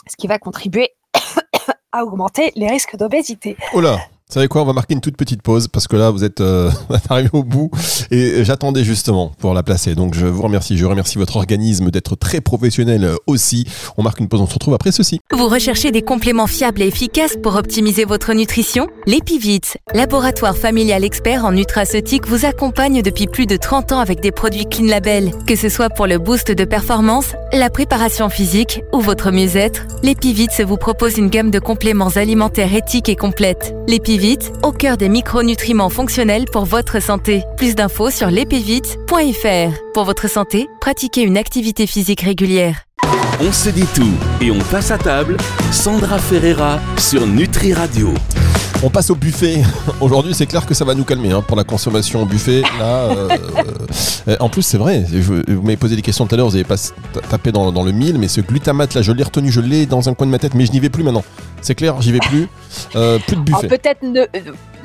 ce 0.07 0.15
qui 0.15 0.27
va 0.27 0.39
contribuer 0.39 0.91
à 1.91 2.03
augmenter 2.03 2.51
les 2.55 2.69
risques 2.69 2.95
d'obésité. 2.95 3.57
Oh 3.73 3.81
là 3.81 3.97
vous 4.31 4.35
savez 4.35 4.47
quoi, 4.47 4.61
on 4.61 4.65
va 4.65 4.71
marquer 4.71 4.93
une 4.93 5.01
toute 5.01 5.17
petite 5.17 5.41
pause 5.41 5.67
parce 5.67 5.89
que 5.89 5.97
là, 5.97 6.09
vous 6.09 6.23
êtes 6.23 6.39
euh, 6.39 6.71
arrivé 7.09 7.27
au 7.33 7.43
bout 7.43 7.69
et 8.11 8.45
j'attendais 8.45 8.85
justement 8.85 9.33
pour 9.39 9.53
la 9.53 9.61
placer. 9.61 9.93
Donc 9.93 10.13
je 10.13 10.25
vous 10.25 10.41
remercie, 10.41 10.77
je 10.77 10.85
remercie 10.85 11.17
votre 11.17 11.35
organisme 11.35 11.91
d'être 11.91 12.15
très 12.15 12.39
professionnel 12.39 13.03
euh, 13.03 13.15
aussi. 13.27 13.67
On 13.97 14.03
marque 14.03 14.21
une 14.21 14.29
pause, 14.29 14.39
on 14.39 14.47
se 14.47 14.53
retrouve 14.53 14.73
après 14.73 14.93
ceci. 14.93 15.19
Vous 15.33 15.49
recherchez 15.49 15.91
des 15.91 16.01
compléments 16.01 16.47
fiables 16.47 16.81
et 16.81 16.87
efficaces 16.87 17.35
pour 17.43 17.57
optimiser 17.57 18.05
votre 18.05 18.31
nutrition? 18.31 18.87
L'Epivite, 19.05 19.75
laboratoire 19.93 20.55
familial 20.55 21.03
expert 21.03 21.43
en 21.43 21.51
nutraceutique, 21.51 22.25
vous 22.25 22.45
accompagne 22.45 23.01
depuis 23.01 23.27
plus 23.27 23.47
de 23.47 23.57
30 23.57 23.91
ans 23.91 23.99
avec 23.99 24.21
des 24.21 24.31
produits 24.31 24.65
Clean 24.65 24.87
Label. 24.87 25.33
Que 25.45 25.57
ce 25.57 25.67
soit 25.67 25.89
pour 25.89 26.07
le 26.07 26.19
boost 26.19 26.53
de 26.53 26.63
performance, 26.63 27.33
la 27.51 27.69
préparation 27.69 28.29
physique 28.29 28.81
ou 28.93 29.01
votre 29.01 29.29
mieux-être, 29.31 29.87
l'Epivite 30.03 30.61
vous 30.65 30.77
propose 30.77 31.17
une 31.17 31.27
gamme 31.27 31.51
de 31.51 31.59
compléments 31.59 32.15
alimentaires 32.15 32.73
éthiques 32.73 33.09
et 33.09 33.17
complètes. 33.17 33.75
L'Epivite 34.21 34.53
au 34.61 34.71
cœur 34.71 34.97
des 34.97 35.09
micronutriments 35.09 35.89
fonctionnels 35.89 36.45
pour 36.45 36.65
votre 36.65 37.01
santé. 37.01 37.41
Plus 37.57 37.73
d'infos 37.73 38.11
sur 38.11 38.27
l'épivite.fr. 38.27 39.73
Pour 39.95 40.03
votre 40.03 40.29
santé, 40.29 40.67
pratiquez 40.79 41.23
une 41.23 41.37
activité 41.37 41.87
physique 41.87 42.21
régulière. 42.21 42.83
On 43.39 43.51
se 43.51 43.69
dit 43.69 43.87
tout 43.95 44.13
et 44.39 44.51
on 44.51 44.59
passe 44.69 44.91
à 44.91 44.99
table. 44.99 45.37
Sandra 45.71 46.19
Ferreira 46.19 46.79
sur 46.99 47.25
Nutri 47.25 47.73
Radio. 47.73 48.13
On 48.83 48.89
passe 48.89 49.11
au 49.11 49.15
buffet. 49.15 49.61
Aujourd'hui, 50.01 50.33
c'est 50.33 50.47
clair 50.47 50.65
que 50.65 50.73
ça 50.73 50.83
va 50.83 50.95
nous 50.95 51.03
calmer 51.03 51.31
hein, 51.31 51.43
pour 51.43 51.55
la 51.55 51.63
consommation 51.63 52.23
au 52.23 52.25
buffet. 52.25 52.61
Là, 52.79 53.11
euh, 53.11 53.29
euh, 54.27 54.37
en 54.39 54.49
plus, 54.49 54.63
c'est 54.63 54.79
vrai. 54.79 55.05
vous 55.07 55.61
m'avez 55.61 55.77
posé 55.77 55.95
des 55.95 56.01
questions 56.01 56.25
tout 56.25 56.33
à 56.33 56.37
l'heure. 56.37 56.47
Vous 56.47 56.53
n'avez 56.53 56.63
pas 56.63 56.77
tapé 57.29 57.51
dans, 57.51 57.83
le 57.83 57.91
mille, 57.91 58.17
mais 58.17 58.27
ce 58.27 58.41
glutamate 58.41 58.95
là, 58.95 59.03
je 59.03 59.11
l'ai 59.11 59.23
retenu, 59.23 59.51
je 59.51 59.61
l'ai 59.61 59.85
dans 59.85 60.09
un 60.09 60.15
coin 60.15 60.25
de 60.25 60.31
ma 60.31 60.39
tête, 60.39 60.55
mais 60.55 60.65
je 60.65 60.71
n'y 60.71 60.79
vais 60.79 60.89
plus 60.89 61.03
maintenant. 61.03 61.23
C'est 61.61 61.75
clair, 61.75 62.01
j'y 62.01 62.11
vais 62.11 62.19
plus. 62.19 62.47
Euh, 62.95 63.19
plus 63.19 63.35
de 63.35 63.41
buffet. 63.41 63.67
Peut-être 63.67 64.01
ne 64.01 64.25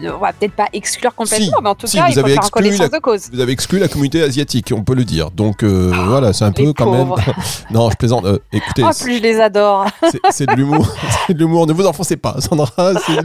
on 0.02 0.18
va 0.18 0.32
peut-être 0.32 0.54
pas 0.54 0.68
exclure 0.72 1.14
complètement, 1.14 1.60
mais 1.62 1.68
en 1.68 1.74
tout 1.74 1.86
cas, 1.86 2.06
il 2.08 2.14
faut 2.14 2.26
faire 2.26 2.50
connaissance 2.50 2.90
de 2.90 2.98
cause. 2.98 3.28
Vous 3.32 3.40
avez 3.40 3.52
exclu 3.52 3.78
la 3.78 3.88
communauté 3.88 4.22
asiatique, 4.22 4.72
on 4.74 4.82
peut 4.82 4.94
le 4.94 5.04
dire. 5.04 5.30
Donc 5.30 5.62
euh, 5.62 5.92
ah, 5.94 6.04
voilà, 6.06 6.32
c'est 6.32 6.44
un 6.44 6.52
peu 6.52 6.72
quand 6.72 6.90
même. 6.90 7.12
non, 7.70 7.90
je 7.90 7.96
plaisante. 7.96 8.24
Euh, 8.24 8.38
écoutez, 8.52 8.82
oh, 8.84 8.90
plus 9.00 9.16
je 9.16 9.22
les 9.22 9.40
adore. 9.40 9.86
c'est 10.30 10.46
de 10.46 10.54
l'humour. 10.54 10.86
c'est 11.26 11.34
de 11.34 11.38
l'humour. 11.38 11.66
Ne 11.66 11.72
vous 11.72 11.86
enfoncez 11.86 12.16
pas, 12.16 12.36
Sandra. 12.40 12.70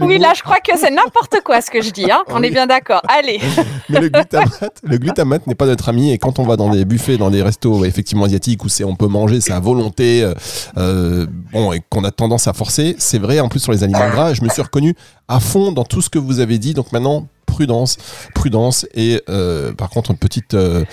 Oui, 0.02 0.18
là, 0.18 0.34
je 0.36 0.42
crois 0.42 0.60
que 0.60 0.78
c'est 0.78 0.92
n'importe 0.92 1.38
quoi 1.44 1.62
ce 1.62 1.70
que 1.70 1.82
je 1.82 1.90
dis. 1.90 2.10
Hein. 2.10 2.24
On 2.28 2.42
est 2.44 2.50
bien 2.50 2.68
d'accord. 2.68 3.02
Allez. 3.08 3.40
mais 3.90 4.00
le 4.00 4.10
glutamate, 4.10 4.82
le 4.84 4.98
glutamate 4.98 5.48
n'est 5.48 5.56
pas 5.56 5.66
notre 5.66 5.90
ami. 5.90 6.12
Et 6.12 6.18
quand 6.18 6.40
on 6.40 6.44
va 6.44 6.56
dans 6.56 6.70
des 6.70 6.86
buffets, 6.86 7.18
dans 7.18 7.30
des 7.30 7.42
restos 7.42 7.86
effectivement 7.86 8.26
asiatiques 8.26 8.64
où 8.64 8.70
c'est 8.70 8.84
on 8.84 8.96
peut 8.96 9.08
manger, 9.08 9.42
c'est 9.42 9.54
à 9.54 9.60
volonté, 9.60 10.30
euh, 10.78 11.26
bon, 11.52 11.72
et 11.74 11.82
qu'on 11.90 12.04
a 12.04 12.12
tendance 12.12 12.48
à 12.48 12.54
forcer, 12.54 12.96
c'est 12.98 13.20
vrai. 13.20 13.40
En 13.40 13.50
plus 13.50 13.60
sur 13.60 13.72
les 13.72 13.84
aliments 13.84 14.10
gras, 14.10 14.34
je 14.34 14.44
me 14.44 14.50
suis 14.50 14.62
reconnu 14.62 14.96
à 15.28 15.40
fond 15.40 15.72
dans 15.72 15.86
tout 15.86 16.02
ce 16.02 16.10
que 16.10 16.20
vous 16.20 16.40
avez 16.40 16.58
Donc 16.74 16.92
maintenant, 16.92 17.28
prudence, 17.46 17.98
prudence. 18.34 18.88
Et 18.94 19.22
euh, 19.30 19.74
par 19.74 19.90
contre, 19.90 20.12
un 20.12 20.16
petite, 20.16 20.54
euh, 20.54 20.86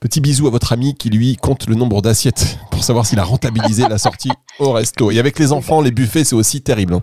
petit 0.00 0.20
bisou 0.20 0.46
à 0.46 0.50
votre 0.50 0.72
ami 0.72 0.94
qui 0.94 1.10
lui 1.10 1.36
compte 1.36 1.68
le 1.68 1.74
nombre 1.74 2.02
d'assiettes 2.02 2.58
pour 2.70 2.84
savoir 2.84 3.06
s'il 3.06 3.18
a 3.18 3.24
rentabilisé 3.24 3.88
la 3.88 3.98
sortie 3.98 4.30
au 4.58 4.72
resto. 4.72 5.10
Et 5.10 5.18
avec 5.18 5.38
les 5.38 5.52
enfants, 5.52 5.80
les 5.80 5.92
buffets, 5.92 6.24
c'est 6.24 6.34
aussi 6.34 6.60
terrible. 6.60 6.94
Hein. 6.94 7.02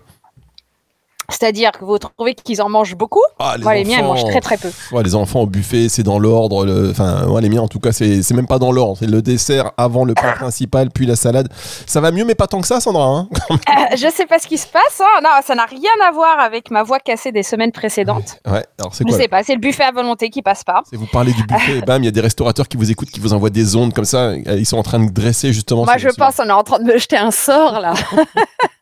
C'est-à-dire 1.30 1.72
que 1.72 1.84
vous 1.84 1.98
trouvez 1.98 2.34
qu'ils 2.34 2.62
en 2.62 2.68
mangent 2.68 2.96
beaucoup 2.96 3.22
ah, 3.38 3.56
les, 3.56 3.82
les 3.82 3.84
miens, 3.84 3.98
ils 3.98 4.04
mangent 4.04 4.24
très 4.24 4.40
très 4.40 4.56
peu. 4.56 4.70
les 5.02 5.14
enfants 5.14 5.40
au 5.40 5.46
buffet, 5.46 5.88
c'est 5.88 6.02
dans 6.02 6.18
l'ordre. 6.18 6.90
Enfin, 6.90 7.26
les 7.40 7.48
miens, 7.48 7.62
en 7.62 7.68
tout 7.68 7.80
cas, 7.80 7.92
c'est 7.92 8.30
même 8.32 8.46
pas 8.46 8.58
dans 8.58 8.72
l'ordre. 8.72 8.98
C'est 8.98 9.06
le 9.06 9.22
dessert 9.22 9.72
avant 9.76 10.04
le 10.04 10.14
plat 10.14 10.32
principal, 10.32 10.90
puis 10.90 11.06
la 11.06 11.16
salade. 11.16 11.48
Ça 11.86 12.00
va 12.00 12.10
mieux, 12.10 12.24
mais 12.24 12.34
pas 12.34 12.46
tant 12.46 12.60
que 12.60 12.66
ça, 12.66 12.80
Sandra. 12.80 13.04
Hein 13.04 13.28
euh, 13.50 13.96
je 13.96 14.10
sais 14.14 14.26
pas 14.26 14.38
ce 14.38 14.46
qui 14.46 14.58
se 14.58 14.66
passe. 14.66 15.00
Hein. 15.00 15.20
Non, 15.22 15.30
ça 15.44 15.54
n'a 15.54 15.64
rien 15.64 15.90
à 16.06 16.12
voir 16.12 16.38
avec 16.40 16.70
ma 16.70 16.82
voix 16.82 16.98
cassée 16.98 17.32
des 17.32 17.42
semaines 17.42 17.72
précédentes. 17.72 18.40
Ouais, 18.46 18.64
alors 18.78 18.94
c'est 18.94 19.04
quoi 19.04 19.16
Je 19.16 19.22
sais 19.22 19.28
pas, 19.28 19.42
c'est 19.42 19.54
le 19.54 19.60
buffet 19.60 19.84
à 19.84 19.92
volonté 19.92 20.30
qui 20.30 20.42
passe 20.42 20.64
pas. 20.64 20.82
Vous 20.92 21.06
parlez 21.06 21.32
du 21.32 21.42
buffet, 21.44 21.80
bam, 21.80 22.02
il 22.02 22.06
y 22.06 22.08
a 22.08 22.12
des 22.12 22.20
restaurateurs 22.20 22.68
qui 22.68 22.76
vous 22.76 22.90
écoutent, 22.90 23.10
qui 23.10 23.20
vous 23.20 23.32
envoient 23.32 23.50
des 23.50 23.76
ondes 23.76 23.92
comme 23.92 24.04
ça. 24.04 24.34
Ils 24.34 24.66
sont 24.66 24.78
en 24.78 24.82
train 24.82 24.98
de 24.98 25.10
dresser 25.10 25.52
justement. 25.52 25.84
Moi, 25.84 25.98
je 25.98 26.08
pense, 26.08 26.38
on 26.38 26.48
est 26.48 26.52
en 26.52 26.62
train 26.62 26.78
de 26.78 26.84
me 26.84 26.98
jeter 26.98 27.16
un 27.16 27.30
sort 27.30 27.80
là. 27.80 27.94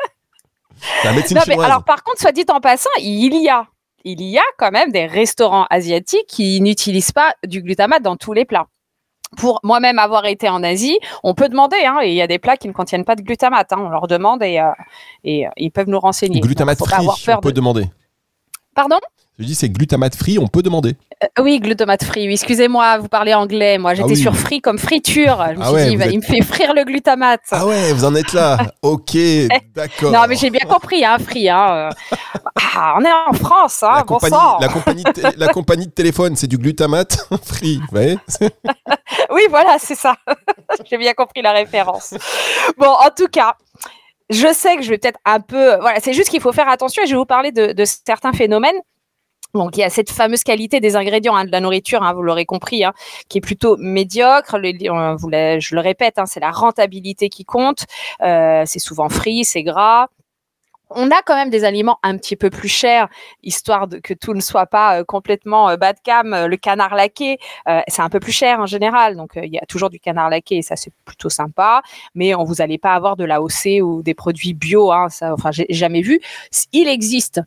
alors 1.65 1.85
par 1.85 2.03
contre, 2.03 2.21
soit 2.21 2.33
dit 2.33 2.45
en 2.49 2.61
passant, 2.61 2.91
il 3.01 3.35
y 3.41 3.49
a, 3.49 3.67
il 4.05 4.23
y 4.23 4.39
a 4.39 4.43
quand 4.59 4.71
même 4.71 4.91
des 4.91 5.07
restaurants 5.07 5.67
asiatiques 5.71 6.27
qui 6.29 6.61
n'utilisent 6.61 7.13
pas 7.13 7.35
du 7.47 7.63
glutamate 7.63 8.03
dans 8.03 8.17
tous 8.17 8.33
les 8.33 8.45
plats. 8.45 8.67
Pour 9.37 9.61
moi-même 9.63 9.99
avoir 9.99 10.25
été 10.25 10.49
en 10.49 10.63
Asie, 10.63 10.99
on 11.23 11.35
peut 11.35 11.51
demander, 11.51 11.77
hein, 11.85 11.99
et 12.03 12.09
il 12.09 12.15
y 12.15 12.23
a 12.23 12.27
des 12.27 12.39
plats 12.39 12.57
qui 12.57 12.67
ne 12.67 12.73
contiennent 12.73 13.05
pas 13.05 13.15
de 13.15 13.23
glutamate. 13.23 13.73
Hein, 13.73 13.79
on 13.81 13.91
leur 13.91 14.07
demande 14.07 14.43
et, 14.43 14.59
euh, 14.59 14.71
et 15.23 15.47
euh, 15.47 15.51
ils 15.59 15.71
peuvent 15.71 15.89
nous 15.89 16.01
renseigner. 16.01 16.41
Glutamate 16.41 16.79
free, 16.79 17.07
on 17.29 17.41
peut 17.41 17.53
demander. 17.53 17.91
Pardon? 18.75 18.99
Je 19.39 19.45
dis 19.45 19.55
c'est 19.55 19.69
glutamate 19.69 20.17
free, 20.17 20.39
on 20.39 20.49
peut 20.49 20.63
demander. 20.63 20.97
Euh, 21.23 21.43
oui, 21.43 21.61
glutamate 21.61 22.03
free. 22.03 22.27
Oui, 22.27 22.33
excusez-moi, 22.33 22.99
vous 22.99 23.09
parlez 23.09 23.35
anglais. 23.35 23.79
Moi, 23.79 23.95
j'étais 23.95 24.15
ah 24.15 24.17
sur 24.17 24.37
free 24.37 24.61
comme 24.61 24.79
friture. 24.79 25.45
Je 25.53 25.59
me 25.59 25.63
ah 25.63 25.85
suis 25.85 25.97
dit, 25.97 26.05
il 26.11 26.19
me 26.19 26.23
fait 26.23 26.43
frire 26.43 26.75
le 26.75 26.85
glutamate. 26.85 27.43
Ah 27.53 27.65
ouais, 27.65 27.93
vous 27.93 28.05
en 28.05 28.15
êtes 28.17 28.33
là. 28.33 28.59
ok, 28.83 29.17
d'accord. 29.77 30.11
Non, 30.11 30.23
mais 30.29 30.35
j'ai 30.35 30.51
bien 30.51 30.67
compris, 30.69 31.05
hein, 31.05 31.19
free. 31.19 31.49
Hein. 31.49 31.91
Ah, 32.75 32.97
on 32.99 33.05
est 33.05 33.13
en 33.13 33.33
France, 33.33 33.83
hein, 33.85 33.95
la, 33.97 34.03
compagnie, 34.03 34.37
la, 34.61 34.69
compagnie 34.69 35.05
de 35.05 35.41
la 35.41 35.49
compagnie 35.49 35.87
de 35.87 35.93
téléphone, 35.93 36.35
c'est 36.35 36.49
du 36.49 36.59
glutamate 36.59 37.29
free, 37.45 37.77
vous 37.77 37.87
voyez 37.93 38.19
Oui, 39.31 39.43
voilà, 39.51 39.77
c'est 39.79 39.95
ça. 39.95 40.17
j'ai 40.91 40.99
bien 40.99 41.15
compris 41.15 41.43
la 41.43 41.53
référence. 41.53 42.13
Bon, 42.77 42.91
en 42.91 43.11
tout 43.17 43.29
cas, 43.29 43.55
je 44.31 44.53
sais 44.53 44.77
que 44.77 44.83
je 44.83 44.91
vais 44.91 44.99
peut-être 44.99 45.21
un 45.25 45.41
peu. 45.41 45.77
Voilà, 45.81 46.01
c'est 46.01 46.13
juste 46.13 46.29
qu'il 46.29 46.41
faut 46.41 46.53
faire 46.53 46.69
attention 46.69 47.05
et 47.05 47.07
je 47.07 47.13
vais 47.13 47.19
vous 47.19 47.25
parler 47.25 47.53
de, 47.53 47.73
de 47.73 47.85
certains 47.85 48.33
phénomènes 48.33 48.77
donc 49.55 49.77
il 49.77 49.81
y 49.81 49.83
a 49.85 49.91
cette 49.91 50.11
fameuse 50.11 50.43
qualité 50.43 50.81
des 50.81 50.97
ingrédients 50.97 51.35
hein, 51.35 51.45
de 51.45 51.51
la 51.51 51.61
nourriture, 51.61 52.03
hein, 52.03 52.13
vous 52.13 52.23
l'aurez 52.23 52.45
compris, 52.45 52.85
hein, 52.85 52.93
qui 53.29 53.39
est 53.39 53.41
plutôt 53.41 53.77
médiocre. 53.79 54.59
je 54.63 55.75
le 55.75 55.81
répète, 55.81 56.17
c'est 56.27 56.41
la 56.41 56.51
rentabilité 56.51 57.29
qui 57.29 57.45
compte. 57.45 57.85
Euh, 58.23 58.65
c'est 58.67 58.79
souvent 58.79 59.09
frit, 59.09 59.45
c'est 59.45 59.63
gras. 59.63 60.09
On 60.91 61.11
a 61.11 61.21
quand 61.23 61.35
même 61.35 61.51
des 61.51 61.65
aliments 61.65 61.99
un 62.03 62.17
petit 62.17 62.35
peu 62.35 62.49
plus 62.49 62.69
chers, 62.69 63.09
histoire 63.43 63.89
de, 63.89 63.99
que 63.99 64.15
tout 64.15 64.33
ne 64.33 64.41
soit 64.41 64.65
pas 64.65 65.01
euh, 65.01 65.05
complètement 65.05 65.69
euh, 65.69 65.77
bas 65.77 65.93
de 65.93 65.99
cam. 66.03 66.47
Le 66.47 66.57
canard 66.57 66.95
laqué, 66.95 67.39
c'est 67.89 68.01
un 68.01 68.09
peu 68.09 68.21
plus 68.21 68.33
cher 68.33 68.61
en 68.61 68.67
général, 68.67 69.17
donc 69.17 69.33
il 69.37 69.53
y 69.53 69.59
a 69.59 69.67
toujours 69.67 69.91
du 69.91 70.01
canard 70.01 70.31
laqué 70.31 70.57
et 70.59 70.63
ça 70.63 70.77
c'est 70.77 70.93
plutôt 71.05 71.29
sympa. 71.31 71.83
Mais 72.15 72.35
on 72.35 72.45
vous 72.45 72.63
allez 72.63 72.79
pas 72.79 72.95
avoir 72.95 73.17
de 73.17 73.25
l'AOC 73.25 73.83
ou 73.83 74.03
des 74.03 74.15
produits 74.15 74.55
bio, 74.55 74.91
ça, 75.11 75.33
enfin 75.35 75.51
j'ai 75.53 75.67
jamais 75.69 76.01
vu. 76.01 76.21
Il 76.73 76.89
existe 76.89 77.41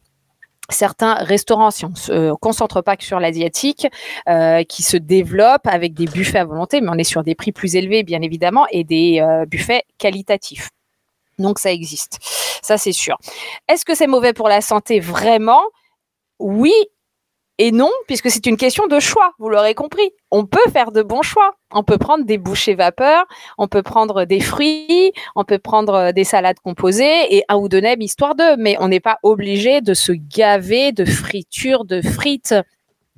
certains 0.71 1.15
restaurants, 1.15 1.71
si 1.71 1.85
on 1.85 1.89
ne 1.89 1.95
se 1.95 2.33
concentre 2.35 2.81
pas 2.81 2.97
que 2.97 3.03
sur 3.03 3.19
l'asiatique, 3.19 3.87
euh, 4.27 4.63
qui 4.63 4.83
se 4.83 4.97
développent 4.97 5.67
avec 5.67 5.93
des 5.93 6.05
buffets 6.05 6.39
à 6.39 6.45
volonté, 6.45 6.81
mais 6.81 6.89
on 6.89 6.97
est 6.97 7.03
sur 7.03 7.23
des 7.23 7.35
prix 7.35 7.51
plus 7.51 7.75
élevés, 7.75 8.03
bien 8.03 8.21
évidemment, 8.21 8.65
et 8.71 8.83
des 8.83 9.19
euh, 9.21 9.45
buffets 9.45 9.83
qualitatifs. 9.97 10.69
Donc 11.39 11.59
ça 11.59 11.71
existe, 11.71 12.19
ça 12.61 12.77
c'est 12.77 12.91
sûr. 12.91 13.17
Est-ce 13.67 13.85
que 13.85 13.95
c'est 13.95 14.07
mauvais 14.07 14.33
pour 14.33 14.47
la 14.47 14.61
santé 14.61 14.99
vraiment? 14.99 15.61
Oui 16.39 16.73
Et 17.63 17.71
non, 17.71 17.91
puisque 18.07 18.31
c'est 18.31 18.47
une 18.47 18.57
question 18.57 18.87
de 18.87 18.99
choix, 18.99 19.33
vous 19.37 19.47
l'aurez 19.47 19.75
compris. 19.75 20.09
On 20.31 20.47
peut 20.47 20.67
faire 20.73 20.91
de 20.91 21.03
bons 21.03 21.21
choix. 21.21 21.51
On 21.71 21.83
peut 21.83 21.99
prendre 21.99 22.25
des 22.25 22.39
bouchées 22.39 22.73
vapeur, 22.73 23.25
on 23.59 23.67
peut 23.67 23.83
prendre 23.83 24.25
des 24.25 24.39
fruits, 24.39 25.11
on 25.35 25.43
peut 25.43 25.59
prendre 25.59 26.11
des 26.11 26.23
salades 26.23 26.59
composées 26.63 27.35
et 27.35 27.43
un 27.49 27.57
ou 27.57 27.69
deux 27.69 27.79
nems 27.79 28.01
histoire 28.01 28.33
d'eux. 28.33 28.57
Mais 28.57 28.77
on 28.79 28.87
n'est 28.87 28.99
pas 28.99 29.19
obligé 29.21 29.81
de 29.81 29.93
se 29.93 30.11
gaver 30.11 30.91
de 30.91 31.05
fritures, 31.05 31.85
de 31.85 32.01
frites, 32.01 32.55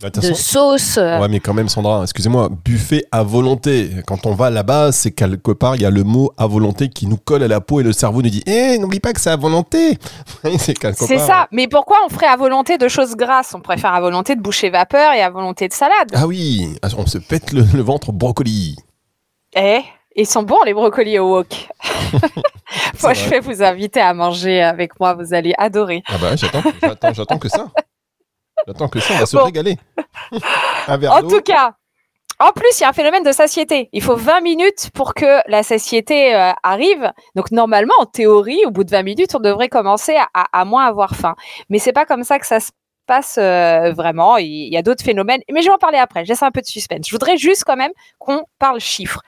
de 0.02 0.10
toute 0.10 0.24
de 0.24 0.28
façon- 0.30 0.78
sauces. 0.78 0.98
Ouais, 0.98 1.28
mais 1.30 1.40
quand 1.40 1.54
même, 1.54 1.70
Sandra, 1.70 2.02
excusez-moi, 2.04 2.50
buffet 2.66 3.06
à 3.12 3.24
volonté. 3.24 3.92
Quand 4.08 4.26
on 4.26 4.34
va 4.34 4.50
là-bas, 4.50 4.92
c'est 4.92 5.12
quelque 5.12 5.52
part, 5.52 5.76
il 5.76 5.82
y 5.84 5.86
a 5.86 5.90
le 5.90 6.04
mot 6.04 6.32
à 6.38 6.48
volonté 6.48 6.90
qui 6.90 7.08
nous 7.08 7.18
colle 7.18 7.44
à 7.44 7.48
la 7.48 7.62
peau 7.62 7.80
et 7.80 7.84
le 7.84 7.94
cerveau 7.94 8.22
nous 8.22 8.30
dit 8.30 8.44
Eh, 8.48 8.78
n'oublie 8.80 9.00
pas 9.00 9.14
que 9.14 9.22
c'est 9.22 9.30
à 9.30 9.36
volonté 9.38 9.98
C'est 10.58 11.18
ça. 11.20 11.48
Mais 11.52 11.68
pourquoi 11.68 11.98
on 12.06 12.10
ferait 12.10 12.28
à 12.28 12.36
volonté 12.36 12.78
de 12.78 12.88
choses 12.88 13.16
grasses? 13.16 13.54
On 13.56 13.62
préfère 13.62 13.94
à 13.94 14.02
volonté 14.02 14.36
de 14.36 14.42
bouchées 14.42 14.70
vapeur 14.70 15.14
et 15.14 15.22
à 15.22 15.30
volonté 15.30 15.68
de 15.68 15.74
salade. 15.74 16.12
Ah 16.14 16.28
oui, 16.28 16.76
on 16.98 17.06
se 17.06 17.18
pète 17.20 17.52
le, 17.54 17.64
le 17.74 17.82
ventre 17.82 18.10
au 18.10 18.14
brocoli. 18.14 18.76
Eh, 19.56 19.82
ils 20.16 20.28
sont 20.28 20.44
bons 20.44 20.62
les 20.66 20.74
brocolis 20.74 21.20
au 21.20 21.30
wok. 21.38 21.70
Moi, 23.04 23.14
je 23.14 23.30
vais 23.30 23.40
vous 23.40 23.62
inviter 23.62 24.00
à 24.00 24.14
manger 24.14 24.62
avec 24.62 25.00
moi. 25.00 25.14
Vous 25.14 25.34
allez 25.34 25.54
adorer. 25.58 26.04
Ah 26.08 26.18
bah, 26.20 26.36
j'attends, 26.36 26.62
j'attends, 26.82 27.14
j'attends 27.14 27.38
que 27.38 27.50
ça. 27.50 27.68
J'attends 28.68 28.88
que 28.88 29.00
ça, 29.00 29.14
on 29.16 29.18
va 29.20 29.26
se 29.26 29.38
Bon. 29.38 29.44
régaler. 29.46 29.78
En 30.88 31.22
tout 31.28 31.42
cas, 31.42 31.74
en 32.40 32.52
plus, 32.52 32.68
il 32.80 32.82
y 32.82 32.84
a 32.86 32.90
un 32.90 32.94
phénomène 32.94 33.24
de 33.24 33.32
satiété. 33.32 33.90
Il 33.94 34.02
faut 34.02 34.16
20 34.16 34.42
minutes 34.42 34.90
pour 34.94 35.14
que 35.14 35.40
la 35.50 35.64
satiété 35.64 36.36
euh, 36.36 36.52
arrive. 36.64 37.12
Donc, 37.36 37.52
normalement, 37.52 37.94
en 38.00 38.06
théorie, 38.06 38.60
au 38.66 38.72
bout 38.72 38.84
de 38.84 38.90
20 38.92 39.04
minutes, 39.04 39.36
on 39.36 39.40
devrait 39.40 39.70
commencer 39.70 40.16
à, 40.16 40.28
à- 40.34 40.62
à 40.62 40.66
moins 40.66 40.86
avoir 40.86 41.16
faim. 41.16 41.36
Mais 41.70 41.80
c'est 41.80 41.94
pas 41.94 42.06
comme 42.06 42.24
ça 42.24 42.40
que 42.40 42.46
ça 42.48 42.60
se 42.60 42.72
passe 43.06 43.38
euh, 43.38 43.92
vraiment. 43.94 44.38
Il 44.38 44.72
y 44.74 44.78
a 44.78 44.82
d'autres 44.82 45.04
phénomènes. 45.04 45.42
Mais 45.52 45.62
je 45.62 45.68
vais 45.68 45.74
en 45.74 45.78
parler 45.78 45.98
après. 46.00 46.26
Je 46.26 46.30
laisse 46.30 46.44
un 46.44 46.52
peu 46.52 46.62
de 46.62 46.66
suspense. 46.66 47.06
Je 47.08 47.12
voudrais 47.12 47.38
juste 47.38 47.64
quand 47.66 47.76
même 47.78 47.92
qu'on 48.20 48.44
parle 48.60 48.80
chiffres. 48.80 49.22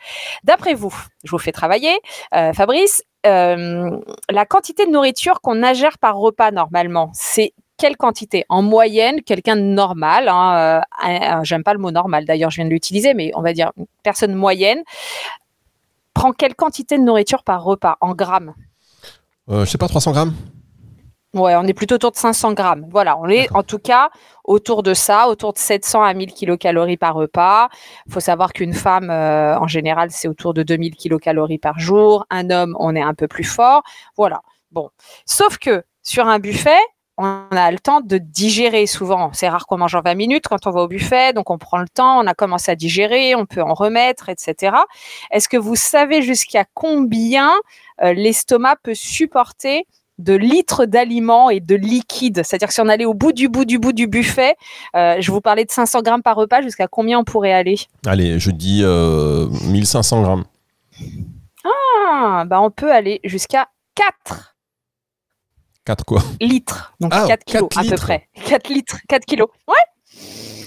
D'après 0.44 0.74
vous, 0.74 0.94
je 1.24 1.32
vous 1.32 1.38
fais 1.40 1.52
travailler, 1.52 1.98
euh, 2.34 2.54
Fabrice, 2.54 3.04
euh, 3.26 3.90
la 4.30 4.46
quantité 4.46 4.86
de 4.86 4.92
nourriture 4.92 5.42
qu'on 5.42 5.62
ingère 5.64 5.98
par 6.00 6.16
repas 6.18 6.52
normalement, 6.52 7.12
c'est 7.14 7.54
quelle 7.78 7.98
quantité? 7.98 8.46
En 8.50 8.62
moyenne, 8.62 9.22
quelqu'un 9.22 9.56
de 9.56 9.62
normal, 9.62 10.28
hein, 10.30 10.82
euh, 11.08 11.44
j'aime 11.44 11.64
pas 11.64 11.74
le 11.74 11.80
mot 11.80 11.92
normal 11.92 12.26
d'ailleurs, 12.26 12.50
je 12.52 12.58
viens 12.58 12.66
de 12.66 12.70
l'utiliser, 12.70 13.14
mais 13.14 13.32
on 13.36 13.42
va 13.42 13.54
dire 13.54 13.72
une 13.78 13.86
personne 14.04 14.34
moyenne, 14.34 14.84
prend 16.14 16.32
quelle 16.32 16.56
quantité 16.56 16.98
de 16.98 17.04
nourriture 17.04 17.44
par 17.44 17.64
repas? 17.64 17.98
En 18.02 18.14
grammes? 18.14 18.54
Euh, 19.50 19.66
je 19.66 19.70
sais 19.70 19.78
pas, 19.78 19.88
300 19.88 20.12
grammes? 20.12 20.34
Ouais, 21.36 21.54
on 21.58 21.64
est 21.64 21.74
plutôt 21.74 21.96
autour 21.96 22.12
de 22.12 22.16
500 22.16 22.54
grammes. 22.54 22.88
Voilà, 22.90 23.18
on 23.20 23.28
est 23.28 23.54
en 23.54 23.62
tout 23.62 23.78
cas 23.78 24.10
autour 24.46 24.84
de 24.84 24.94
ça, 24.94 25.28
autour 25.28 25.52
de 25.52 25.58
700 25.58 26.02
à 26.02 26.14
1000 26.14 26.32
kilocalories 26.32 26.96
par 26.96 27.14
repas. 27.14 27.68
Il 28.08 28.14
faut 28.14 28.22
savoir 28.22 28.54
qu'une 28.54 28.74
femme, 28.74 29.10
euh, 29.10 29.60
en 29.60 29.68
général, 29.68 30.12
c'est 30.12 30.30
autour 30.30 30.54
de 30.54 30.64
2000 30.64 30.96
kilocalories 30.96 31.58
par 31.58 31.78
jour. 31.78 32.26
Un 32.30 32.50
homme, 32.52 32.78
on 32.80 32.96
est 32.96 33.02
un 33.02 33.14
peu 33.14 33.28
plus 33.28 33.44
fort. 33.44 33.84
Voilà. 34.16 34.42
Bon. 34.72 34.90
Sauf 35.26 35.58
que 35.58 35.84
sur 36.04 36.26
un 36.26 36.40
buffet, 36.40 36.80
on 37.18 37.48
a 37.52 37.72
le 37.72 37.80
temps 37.80 38.02
de 38.02 38.18
digérer 38.18 38.88
souvent. 38.88 39.32
C'est 39.34 39.48
rare 39.48 39.66
qu'on 39.68 39.78
mange 39.78 39.96
en 39.96 40.02
20 40.02 40.16
minutes 40.16 40.48
quand 40.48 40.68
on 40.68 40.72
va 40.72 40.82
au 40.82 40.88
buffet, 40.88 41.34
donc 41.34 41.50
on 41.50 41.58
prend 41.58 41.78
le 41.78 41.88
temps, 41.88 42.20
on 42.20 42.28
a 42.28 42.34
commencé 42.34 42.72
à 42.72 42.76
digérer, 42.76 43.36
on 43.36 43.46
peut 43.46 43.62
en 43.62 43.74
remettre, 43.74 44.30
etc. 44.30 44.76
Est-ce 45.32 45.48
que 45.48 45.58
vous 45.58 45.76
savez 45.76 46.22
jusqu'à 46.22 46.66
combien 46.74 47.52
euh, 48.04 48.14
l'estomac 48.14 48.78
peut 48.84 48.96
supporter 48.96 49.86
de 50.18 50.34
litres 50.34 50.86
d'aliments 50.86 51.50
et 51.50 51.60
de 51.60 51.76
liquides. 51.76 52.42
C'est-à-dire 52.44 52.70
que 52.70 52.74
si 52.74 52.80
on 52.80 52.88
allait 52.88 53.06
au 53.06 53.14
bout 53.14 53.34
du 53.34 53.50
bout 53.50 53.66
du 53.66 53.80
bout 53.80 53.92
du 53.92 54.08
buffet, 54.08 54.56
euh, 54.96 55.18
je 55.20 55.30
vous 55.30 55.42
parlais 55.42 55.66
de 55.66 55.72
500 55.72 56.02
grammes 56.02 56.24
par 56.24 56.38
repas, 56.38 56.62
jusqu'à 56.62 56.88
combien 56.88 57.20
on 57.20 57.24
pourrait 57.26 57.52
aller? 57.52 57.76
Allez, 58.06 58.40
je 58.40 58.52
dis 58.52 58.82
euh, 58.84 59.50
1500 59.68 60.22
grammes. 60.22 60.46
ah, 61.66 62.46
bah 62.48 62.62
On 62.62 62.72
peut 62.72 62.94
aller 62.94 63.20
jusqu'à 63.26 63.68
4 63.96 64.55
4 65.86 66.04
quoi 66.06 66.22
litres. 66.42 66.94
Donc 67.00 67.12
Ah, 67.16 67.26
4 67.28 67.44
kilos 67.44 67.70
4 67.70 67.78
à 67.80 67.90
peu 67.90 67.96
près. 67.96 68.28
4 68.46 68.70
litres, 68.70 68.98
4 69.08 69.26
kilos. 69.26 69.48
Ouais, 69.68 69.74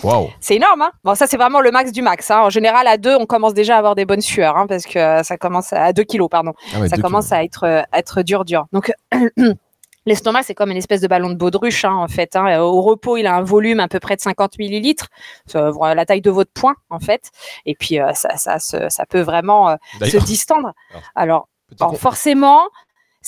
Waouh 0.05 0.31
c'est 0.41 0.55
énorme. 0.57 0.83
Hein 0.83 0.93
bon, 1.03 1.15
ça 1.15 1.27
c'est 1.27 1.37
vraiment 1.37 1.61
le 1.61 1.71
max 1.71 1.91
du 1.93 2.03
max. 2.03 2.31
Hein. 2.31 2.41
En 2.43 2.51
général, 2.51 2.87
à 2.87 2.97
2, 2.99 3.17
on 3.17 3.27
commence 3.27 3.55
déjà 3.55 3.75
à 3.77 3.79
avoir 3.79 3.95
des 3.95 4.05
bonnes 4.05 4.21
sueurs, 4.21 4.57
hein, 4.57 4.67
parce 4.67 4.85
que 4.85 4.99
euh, 4.99 5.23
ça 5.23 5.37
commence 5.37 5.73
à, 5.73 5.87
à 5.87 5.93
2 5.93 6.05
kilos, 6.05 6.29
pardon. 6.31 6.53
ah 6.75 6.81
ouais, 6.81 6.89
ça 6.89 6.97
commence 6.99 7.27
kilos. 7.27 7.39
à 7.39 7.45
être, 7.45 7.65
euh, 7.65 7.83
être 7.93 8.23
dur, 8.23 8.45
dur. 8.45 8.67
Donc, 8.73 8.93
l'estomac, 10.09 10.43
c'est 10.43 10.55
comme 10.55 10.71
une 10.71 10.77
espèce 10.77 11.01
de 11.01 11.07
ballon 11.07 11.31
de 11.31 11.35
baudruche, 11.35 11.85
hein, 11.85 11.95
en 11.95 12.09
fait. 12.09 12.35
hein. 12.35 12.61
Au 12.61 12.83
repos, 12.83 13.17
il 13.17 13.27
a 13.27 13.35
un 13.37 13.43
volume 13.43 13.81
à 13.81 13.89
peu 13.89 14.01
près 14.01 14.17
de 14.17 14.21
50 14.21 14.59
millilitres, 14.59 15.09
euh, 15.55 15.73
la 15.95 16.07
taille 16.07 16.23
de 16.23 16.31
votre 16.31 16.51
poing, 16.53 16.75
en 16.91 16.99
fait. 16.99 17.31
Et 17.67 17.75
puis, 17.75 18.01
euh, 18.01 18.13
ça, 18.15 18.37
ça, 18.37 19.07
peut 19.07 19.21
vraiment 19.21 19.71
euh, 19.71 19.77
se 20.03 20.17
distendre. 20.19 20.73
Alors, 21.15 21.49
forcément, 21.97 22.63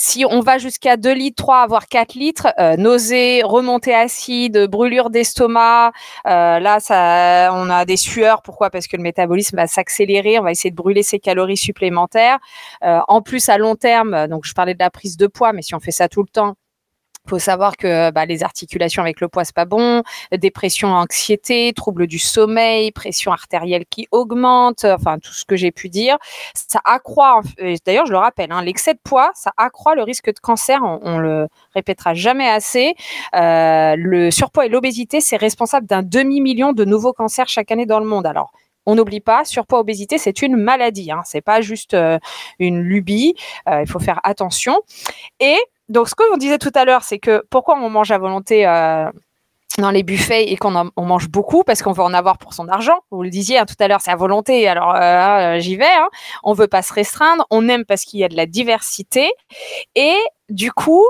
si 0.00 0.24
on 0.24 0.40
va 0.40 0.56
jusqu'à 0.56 0.96
2 0.96 1.12
litres, 1.12 1.44
3, 1.44 1.66
voire 1.66 1.86
4 1.86 2.14
litres, 2.14 2.48
euh, 2.58 2.74
nausées, 2.78 3.42
remontée 3.44 3.94
acide, 3.94 4.66
brûlure 4.66 5.10
d'estomac, 5.10 5.92
euh, 6.26 6.58
là, 6.58 6.80
ça, 6.80 7.52
on 7.52 7.68
a 7.68 7.84
des 7.84 7.98
sueurs. 7.98 8.40
Pourquoi? 8.40 8.70
Parce 8.70 8.86
que 8.86 8.96
le 8.96 9.02
métabolisme 9.02 9.56
va 9.56 9.66
s'accélérer. 9.66 10.38
On 10.38 10.42
va 10.42 10.52
essayer 10.52 10.70
de 10.70 10.76
brûler 10.76 11.02
ses 11.02 11.18
calories 11.18 11.58
supplémentaires. 11.58 12.38
Euh, 12.82 13.00
en 13.08 13.20
plus, 13.20 13.50
à 13.50 13.58
long 13.58 13.76
terme, 13.76 14.26
donc 14.28 14.46
je 14.46 14.54
parlais 14.54 14.72
de 14.72 14.78
la 14.78 14.88
prise 14.88 15.18
de 15.18 15.26
poids, 15.26 15.52
mais 15.52 15.60
si 15.60 15.74
on 15.74 15.80
fait 15.80 15.90
ça 15.90 16.08
tout 16.08 16.22
le 16.22 16.28
temps, 16.28 16.54
faut 17.28 17.38
savoir 17.38 17.76
que 17.76 18.10
bah, 18.10 18.26
les 18.26 18.42
articulations 18.42 19.02
avec 19.02 19.20
le 19.20 19.28
poids 19.28 19.44
c'est 19.44 19.54
pas 19.54 19.64
bon, 19.64 20.02
dépression, 20.32 20.88
anxiété, 20.88 21.72
troubles 21.74 22.06
du 22.06 22.18
sommeil, 22.18 22.92
pression 22.92 23.32
artérielle 23.32 23.84
qui 23.88 24.08
augmente, 24.10 24.84
enfin 24.84 25.18
tout 25.18 25.32
ce 25.32 25.44
que 25.44 25.56
j'ai 25.56 25.70
pu 25.70 25.88
dire, 25.88 26.18
ça 26.54 26.80
accroît. 26.84 27.40
D'ailleurs, 27.86 28.06
je 28.06 28.12
le 28.12 28.18
rappelle, 28.18 28.52
hein, 28.52 28.62
l'excès 28.62 28.94
de 28.94 29.00
poids, 29.02 29.30
ça 29.34 29.52
accroît 29.56 29.94
le 29.94 30.02
risque 30.02 30.32
de 30.32 30.40
cancer. 30.40 30.80
On, 30.82 31.00
on 31.02 31.18
le 31.18 31.48
répétera 31.74 32.14
jamais 32.14 32.48
assez. 32.48 32.94
Euh, 33.34 33.94
le 33.96 34.30
surpoids 34.30 34.66
et 34.66 34.68
l'obésité, 34.68 35.20
c'est 35.20 35.36
responsable 35.36 35.86
d'un 35.86 36.02
demi 36.02 36.40
million 36.40 36.72
de 36.72 36.84
nouveaux 36.84 37.12
cancers 37.12 37.48
chaque 37.48 37.70
année 37.70 37.86
dans 37.86 38.00
le 38.00 38.06
monde. 38.06 38.26
Alors 38.26 38.52
on 38.86 38.94
n'oublie 38.94 39.20
pas, 39.20 39.44
surpoids, 39.44 39.80
obésité, 39.80 40.18
c'est 40.18 40.42
une 40.42 40.56
maladie. 40.56 41.12
Hein. 41.12 41.20
C'est 41.24 41.42
pas 41.42 41.60
juste 41.60 41.94
euh, 41.94 42.18
une 42.58 42.80
lubie. 42.80 43.34
Euh, 43.68 43.82
il 43.82 43.88
faut 43.88 43.98
faire 43.98 44.20
attention. 44.24 44.80
Et 45.38 45.58
donc, 45.90 46.08
ce 46.08 46.14
qu'on 46.14 46.36
disait 46.38 46.58
tout 46.58 46.72
à 46.74 46.84
l'heure, 46.86 47.02
c'est 47.02 47.18
que 47.18 47.44
pourquoi 47.50 47.76
on 47.78 47.90
mange 47.90 48.10
à 48.10 48.18
volonté 48.18 48.66
euh, 48.66 49.10
dans 49.78 49.90
les 49.90 50.02
buffets 50.02 50.50
et 50.50 50.56
qu'on 50.56 50.74
en- 50.74 50.90
on 50.96 51.04
mange 51.04 51.28
beaucoup? 51.28 51.62
Parce 51.64 51.82
qu'on 51.82 51.92
veut 51.92 52.02
en 52.02 52.14
avoir 52.14 52.38
pour 52.38 52.54
son 52.54 52.68
argent. 52.68 52.98
Vous 53.10 53.22
le 53.22 53.30
disiez 53.30 53.58
hein, 53.58 53.66
tout 53.66 53.74
à 53.78 53.88
l'heure, 53.88 54.00
c'est 54.00 54.10
à 54.10 54.16
volonté. 54.16 54.66
Alors 54.68 54.94
euh, 54.94 55.00
euh, 55.00 55.58
j'y 55.60 55.76
vais. 55.76 55.84
Hein. 55.84 56.08
On 56.44 56.52
veut 56.54 56.68
pas 56.68 56.82
se 56.82 56.92
restreindre. 56.92 57.46
On 57.50 57.68
aime 57.68 57.84
parce 57.84 58.04
qu'il 58.04 58.20
y 58.20 58.24
a 58.24 58.28
de 58.28 58.36
la 58.36 58.46
diversité. 58.46 59.30
Et 59.94 60.16
du 60.48 60.72
coup, 60.72 61.04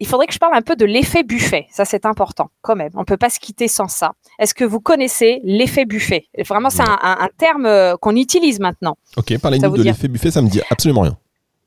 il 0.00 0.06
faudrait 0.08 0.26
que 0.26 0.34
je 0.34 0.38
parle 0.38 0.54
un 0.54 0.62
peu 0.62 0.74
de 0.76 0.84
l'effet 0.84 1.22
buffet. 1.22 1.66
Ça, 1.70 1.84
c'est 1.84 2.04
important 2.04 2.50
quand 2.62 2.74
même. 2.76 2.90
On 2.96 3.04
peut 3.04 3.16
pas 3.16 3.30
se 3.30 3.38
quitter 3.38 3.68
sans 3.68 3.88
ça. 3.88 4.12
Est-ce 4.40 4.52
que 4.54 4.64
vous 4.64 4.80
connaissez 4.80 5.40
l'effet 5.44 5.84
buffet? 5.84 6.26
Vraiment, 6.46 6.68
c'est 6.70 6.82
un, 6.82 6.98
un- 7.00 7.18
un 7.20 7.28
terme 7.38 7.96
qu'on 7.98 8.16
utilise 8.16 8.58
maintenant. 8.60 8.96
Ok, 9.16 9.38
parlez-nous 9.40 9.76
de 9.76 9.82
l'effet 9.84 10.08
buffet, 10.08 10.30
ça 10.32 10.42
me 10.42 10.48
dit 10.48 10.60
absolument 10.70 11.02
rien. 11.02 11.16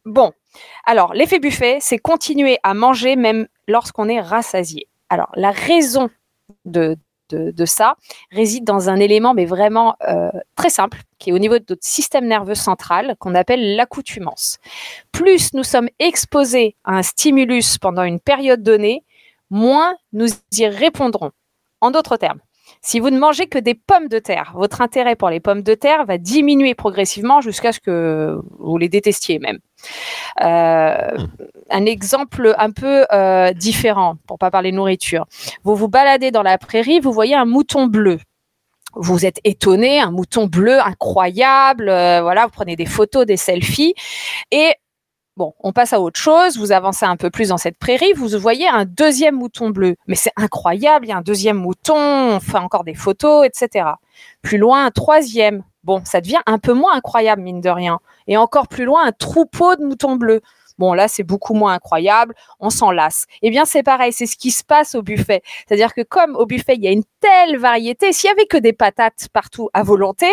Bon, 0.06 0.32
alors 0.86 1.14
l'effet 1.14 1.40
buffet, 1.40 1.78
c'est 1.82 1.98
continuer 1.98 2.58
à 2.64 2.74
manger 2.74 3.16
même 3.16 3.48
lorsqu'on 3.68 4.08
est 4.10 4.22
rassasié. 4.22 4.88
Alors 5.10 5.30
la 5.36 5.52
raison 5.52 6.10
de, 6.66 6.98
ça 7.66 7.96
réside 8.32 8.64
dans 8.64 8.90
un 8.90 8.98
élément, 8.98 9.34
mais 9.34 9.46
vraiment 9.46 9.96
euh, 10.08 10.30
très 10.56 10.70
simple, 10.70 11.02
qui 11.20 11.30
est 11.30 11.34
au 11.34 11.40
niveau 11.40 11.60
de 11.60 11.66
notre 11.70 11.86
système 11.86 12.26
nerveux 12.26 12.56
central, 12.56 13.16
qu'on 13.20 13.36
appelle 13.36 13.76
l'accoutumance. 13.76 14.58
Plus 15.12 15.54
nous 15.54 15.64
sommes 15.64 15.90
exposés 16.00 16.76
à 16.86 16.94
un 16.98 17.04
stimulus 17.04 17.78
pendant 17.78 18.04
une 18.04 18.20
période 18.20 18.64
donnée, 18.64 19.04
moins 19.50 19.96
nous 20.14 20.28
y 20.54 20.68
répondrons. 20.68 21.32
En 21.80 21.92
d'autres 21.92 22.18
termes, 22.18 22.40
si 22.88 23.02
vous 23.02 23.10
ne 23.10 23.20
mangez 23.20 23.48
que 23.48 23.60
des 23.60 23.74
pommes 23.74 24.08
de 24.08 24.18
terre, 24.18 24.54
votre 24.56 24.80
intérêt 24.80 25.18
pour 25.18 25.30
les 25.30 25.42
pommes 25.42 25.62
de 25.62 25.74
terre 25.74 26.06
va 26.06 26.18
diminuer 26.18 26.74
progressivement 26.74 27.42
jusqu'à 27.42 27.74
ce 27.74 27.82
que 27.82 28.40
vous 28.60 28.78
les 28.78 28.88
détestiez 28.88 29.40
même. 29.40 29.60
Euh, 30.42 31.18
un 31.70 31.86
exemple 31.86 32.56
un 32.58 32.72
peu 32.72 33.06
euh, 33.12 33.52
différent, 33.52 34.16
pour 34.26 34.38
pas 34.40 34.52
parler 34.52 34.72
nourriture. 34.72 35.26
Vous 35.66 35.76
vous 35.76 35.90
baladez 35.90 36.32
dans 36.32 36.44
la 36.44 36.58
prairie, 36.58 37.02
vous 37.02 37.12
voyez 37.12 37.36
un 37.36 37.44
mouton 37.44 37.88
bleu. 37.88 38.20
Vous 38.96 39.26
êtes 39.26 39.42
étonné, 39.44 40.00
un 40.00 40.12
mouton 40.12 40.48
bleu 40.48 40.80
incroyable. 40.80 41.90
euh, 41.90 42.22
voilà, 42.22 42.46
vous 42.46 42.54
prenez 42.54 42.78
des 42.78 42.86
photos, 42.86 43.26
des 43.26 43.36
selfies, 43.36 43.96
et 44.52 44.72
Bon, 45.38 45.54
on 45.60 45.72
passe 45.72 45.94
à 45.94 46.02
autre 46.02 46.20
chose. 46.20 46.58
Vous 46.58 46.72
avancez 46.72 47.06
un 47.06 47.16
peu 47.16 47.30
plus 47.30 47.50
dans 47.50 47.58
cette 47.58 47.78
prairie, 47.78 48.12
vous 48.14 48.28
voyez 48.40 48.68
un 48.68 48.86
deuxième 48.86 49.36
mouton 49.36 49.70
bleu. 49.70 49.96
Mais 50.08 50.16
c'est 50.16 50.32
incroyable, 50.36 51.06
il 51.06 51.10
y 51.10 51.12
a 51.12 51.18
un 51.18 51.22
deuxième 51.22 51.58
mouton, 51.58 51.96
on 51.96 52.40
fait 52.40 52.58
encore 52.58 52.84
des 52.84 52.96
photos, 52.96 53.46
etc. 53.46 53.86
Plus 54.42 54.58
loin, 54.58 54.88
un 54.88 54.90
troisième 54.92 55.64
bon, 55.88 56.02
ça 56.04 56.22
devient 56.22 56.42
un 56.46 56.60
peu 56.60 56.74
moins 56.74 56.96
incroyable, 56.96 57.42
mine 57.42 57.62
de 57.62 57.70
rien. 57.70 58.00
Et 58.28 58.36
encore 58.36 58.68
plus 58.68 58.86
loin, 58.86 59.06
un 59.06 59.12
troupeau 59.12 59.76
de 59.76 59.86
moutons 59.86 60.16
bleus. 60.16 60.42
Bon, 60.78 60.94
là, 60.94 61.08
c'est 61.08 61.24
beaucoup 61.24 61.54
moins 61.54 61.74
incroyable, 61.74 62.34
on 62.60 62.70
s'en 62.70 62.92
lasse. 62.92 63.26
Eh 63.42 63.50
bien, 63.50 63.66
c'est 63.66 63.84
pareil, 63.84 64.14
c'est 64.14 64.26
ce 64.26 64.38
qui 64.38 64.52
se 64.52 64.64
passe 64.64 64.96
au 64.96 65.02
buffet. 65.02 65.42
C'est-à-dire 65.68 65.94
que 65.94 66.02
comme 66.02 66.36
au 66.36 66.46
buffet, 66.46 66.76
il 66.76 66.84
y 66.84 66.88
a 66.88 66.92
une 66.92 67.04
telle 67.20 67.58
variété, 67.58 68.14
s'il 68.14 68.30
y 68.30 68.32
avait 68.32 68.46
que 68.46 68.58
des 68.58 68.74
patates 68.74 69.28
partout 69.34 69.70
à 69.74 69.84
volonté, 69.84 70.28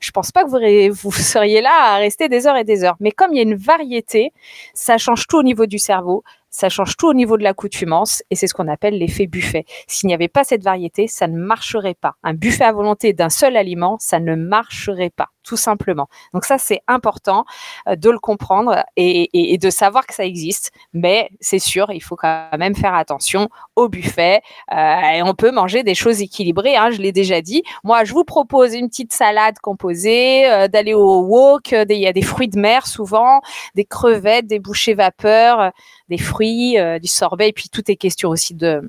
je 0.00 0.10
pense 0.10 0.32
pas 0.32 0.44
que 0.44 0.88
vous, 0.88 0.98
vous 1.10 1.12
seriez 1.12 1.60
là 1.60 1.94
à 1.94 1.96
rester 1.96 2.28
des 2.28 2.46
heures 2.46 2.56
et 2.56 2.64
des 2.64 2.84
heures. 2.84 2.96
Mais 3.00 3.10
comme 3.10 3.32
il 3.32 3.36
y 3.36 3.40
a 3.40 3.42
une 3.42 3.56
variété, 3.56 4.32
ça 4.74 4.98
change 4.98 5.26
tout 5.26 5.38
au 5.38 5.42
niveau 5.42 5.66
du 5.66 5.78
cerveau, 5.78 6.24
ça 6.50 6.68
change 6.68 6.96
tout 6.96 7.06
au 7.06 7.14
niveau 7.14 7.38
de 7.38 7.44
l'accoutumance 7.44 8.22
et 8.30 8.34
c'est 8.34 8.48
ce 8.48 8.54
qu'on 8.54 8.68
appelle 8.68 8.98
l'effet 8.98 9.26
buffet. 9.26 9.64
S'il 9.86 10.08
n'y 10.08 10.14
avait 10.14 10.28
pas 10.28 10.44
cette 10.44 10.64
variété, 10.64 11.06
ça 11.06 11.28
ne 11.28 11.38
marcherait 11.38 11.94
pas. 11.94 12.16
Un 12.22 12.34
buffet 12.34 12.64
à 12.64 12.72
volonté 12.72 13.12
d'un 13.12 13.30
seul 13.30 13.56
aliment, 13.56 13.96
ça 14.00 14.18
ne 14.18 14.34
marcherait 14.34 15.10
pas, 15.10 15.28
tout 15.42 15.56
simplement. 15.56 16.08
Donc 16.34 16.44
ça, 16.44 16.58
c'est 16.58 16.82
important 16.86 17.44
euh, 17.88 17.96
de 17.96 18.10
le 18.10 18.18
comprendre 18.18 18.84
et, 18.96 19.58
de 19.58 19.70
savoir 19.70 20.06
que 20.06 20.14
ça 20.14 20.24
existe. 20.24 20.72
Mais 20.92 21.30
c'est 21.40 21.58
sûr, 21.58 21.90
il 21.90 22.00
faut 22.00 22.16
quand 22.16 22.56
même 22.58 22.74
faire 22.74 22.94
attention 22.94 23.48
au 23.76 23.88
buffet. 23.88 24.42
Euh, 24.72 25.00
et 25.14 25.22
on 25.22 25.34
peut 25.34 25.50
manger 25.50 25.82
des 25.82 25.94
choses 25.94 26.20
équilibrées, 26.20 26.76
hein, 26.76 26.90
je 26.90 26.98
l'ai 26.98 27.12
déjà 27.12 27.40
dit. 27.40 27.62
Moi, 27.84 28.04
je 28.04 28.12
vous 28.12 28.24
propose 28.24 28.74
une 28.74 28.88
petite 28.88 29.12
salade 29.12 29.58
composée, 29.60 30.50
euh, 30.50 30.68
d'aller 30.68 30.94
au 30.94 31.22
wok, 31.22 31.72
il 31.72 31.98
y 31.98 32.06
a 32.06 32.12
des 32.12 32.22
fruits 32.22 32.48
de 32.48 32.58
mer 32.58 32.86
souvent, 32.86 33.40
des 33.74 33.84
crevettes, 33.84 34.46
des 34.46 34.58
bouchées 34.58 34.94
vapeur, 34.94 35.72
des 36.08 36.18
fruits, 36.18 36.76
du 37.00 37.08
sorbet, 37.08 37.48
et 37.48 37.52
puis 37.52 37.68
tout 37.68 37.90
est 37.90 37.96
question 37.96 38.30
aussi 38.30 38.54
de 38.54 38.82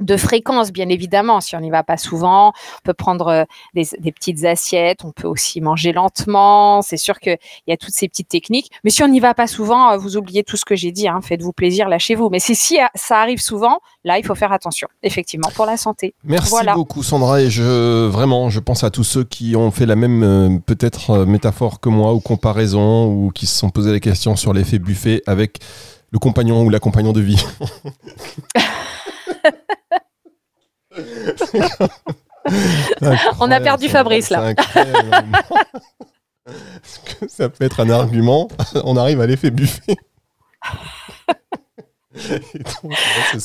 de 0.00 0.16
fréquence, 0.16 0.72
bien 0.72 0.88
évidemment. 0.88 1.40
Si 1.40 1.56
on 1.56 1.60
n'y 1.60 1.70
va 1.70 1.82
pas 1.82 1.96
souvent, 1.96 2.48
on 2.48 2.82
peut 2.84 2.94
prendre 2.94 3.28
euh, 3.28 3.44
des, 3.74 4.12
petites 4.12 4.44
assiettes, 4.44 5.04
on 5.04 5.12
peut 5.12 5.26
aussi 5.26 5.60
manger 5.60 5.92
lentement. 5.92 6.82
C'est 6.82 6.96
sûr 6.96 7.18
qu'il 7.20 7.38
y 7.66 7.72
a 7.72 7.76
toutes 7.76 7.94
ces 7.94 8.08
petites 8.08 8.28
techniques. 8.28 8.70
Mais 8.84 8.90
si 8.90 9.02
on 9.02 9.08
n'y 9.08 9.20
va 9.20 9.34
pas 9.34 9.46
souvent, 9.46 9.92
euh, 9.92 9.96
vous 9.96 10.16
oubliez 10.16 10.44
tout 10.44 10.56
ce 10.56 10.64
que 10.64 10.76
j'ai 10.76 10.92
dit. 10.92 11.08
Hein. 11.08 11.20
Faites-vous 11.22 11.52
plaisir, 11.52 11.88
lâchez-vous. 11.88 12.28
Mais 12.30 12.38
si, 12.38 12.54
si 12.54 12.78
ça 12.94 13.20
arrive 13.20 13.40
souvent, 13.40 13.80
là, 14.04 14.18
il 14.18 14.24
faut 14.24 14.34
faire 14.34 14.52
attention, 14.52 14.88
effectivement, 15.02 15.50
pour 15.54 15.66
la 15.66 15.76
santé. 15.76 16.14
Merci 16.24 16.54
beaucoup, 16.74 17.02
Sandra. 17.02 17.40
Et 17.40 17.50
je 17.50 18.06
vraiment, 18.06 18.50
je 18.50 18.60
pense 18.60 18.84
à 18.84 18.90
tous 18.90 19.04
ceux 19.04 19.24
qui 19.24 19.56
ont 19.56 19.70
fait 19.70 19.86
la 19.86 19.96
même 19.96 20.22
euh, 20.22 20.58
peut-être 20.64 21.24
métaphore 21.24 21.80
que 21.80 21.88
moi 21.88 22.14
ou 22.14 22.20
comparaison 22.20 23.06
ou 23.06 23.30
qui 23.30 23.46
se 23.46 23.56
sont 23.56 23.70
posé 23.70 23.92
la 23.92 24.00
question 24.00 24.36
sur 24.36 24.52
l'effet 24.52 24.78
buffet 24.78 25.22
avec 25.26 25.60
le 26.10 26.18
compagnon 26.18 26.62
ou 26.64 26.70
la 26.70 26.80
compagnon 26.80 27.12
de 27.12 27.20
vie. 27.20 27.44
On 33.40 33.50
a 33.50 33.60
perdu 33.60 33.88
Fabrice 33.88 34.30
là. 34.30 34.54
ça 37.28 37.48
peut 37.48 37.64
être 37.64 37.80
un 37.80 37.90
argument. 37.90 38.48
On 38.84 38.96
arrive 38.96 39.20
à 39.20 39.26
l'effet 39.26 39.50
buffet. 39.50 39.96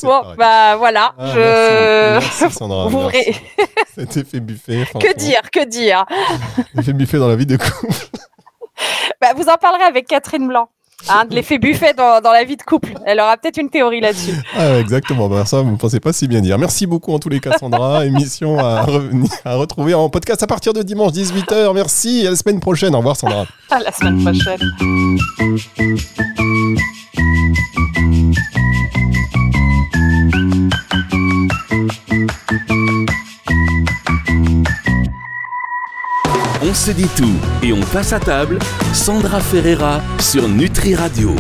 bon, 0.04 0.22
bah 0.38 0.78
voilà. 0.78 1.14
Ah, 1.18 1.32
je... 1.34 2.20
Merci, 2.20 2.52
Sandra. 2.52 2.90
Cet 3.96 4.18
effet 4.18 4.40
buffet. 4.40 4.86
Que 5.00 5.16
dire, 5.16 5.52
que 5.52 5.66
dire? 5.66 6.06
Effet 6.78 6.94
buffet 6.94 7.18
dans 7.18 7.28
la 7.28 7.36
vie 7.36 7.46
de 7.46 7.58
couple. 7.58 7.94
Bah, 9.22 9.34
vous 9.36 9.48
en 9.48 9.58
parlerez 9.58 9.84
avec 9.84 10.08
Catherine 10.08 10.48
Blanc. 10.48 10.70
Hein, 11.10 11.26
de 11.30 11.36
l'effet 11.36 11.58
buffet 11.58 11.94
dans, 11.94 12.22
la 12.24 12.44
vie 12.44 12.58
de 12.58 12.64
couple. 12.64 12.94
Elle 13.06 13.20
aura 13.20 13.38
peut-être 13.38 13.58
une 13.58 13.70
théorie 13.70 14.02
là-dessus. 14.02 14.34
Ah, 14.56 14.78
exactement. 14.80 15.28
Bah, 15.28 15.46
ça, 15.46 15.62
vous 15.62 15.72
ne 15.72 15.78
pensez 15.78 16.00
pas 16.00 16.14
si 16.14 16.28
bien 16.28 16.42
dire. 16.42 16.58
Merci 16.58 16.88
beaucoup 16.88 17.14
en 17.14 17.20
tous 17.20 17.30
les 17.30 17.40
cas, 17.40 17.58
Sandra. 17.58 18.06
Émission 18.14 18.60
à, 18.60 18.86
à 19.46 19.56
retrouver 19.56 19.94
en 19.94 20.10
podcast 20.10 20.42
à 20.44 20.48
partir 20.48 20.74
de 20.74 20.82
dimanche 20.82 21.12
18h. 21.12 21.74
Merci 21.74 22.22
et 22.24 22.28
à 22.28 22.30
la 22.32 22.36
semaine 22.36 22.60
prochaine. 22.60 22.96
Au 22.96 23.00
revoir, 23.00 23.16
Sandra. 23.16 23.46
À 23.70 23.80
la 23.80 23.92
semaine 23.92 24.24
prochaine. 24.24 24.60
On 36.74 36.76
se 36.76 36.90
dit 36.90 37.08
tout 37.16 37.36
et 37.62 37.72
on 37.72 37.82
passe 37.82 38.14
à 38.14 38.20
table. 38.20 38.58
Sandra 38.94 39.40
Ferreira 39.40 40.02
sur 40.20 40.50
Nutri 40.50 40.96
Radio. 40.96 41.30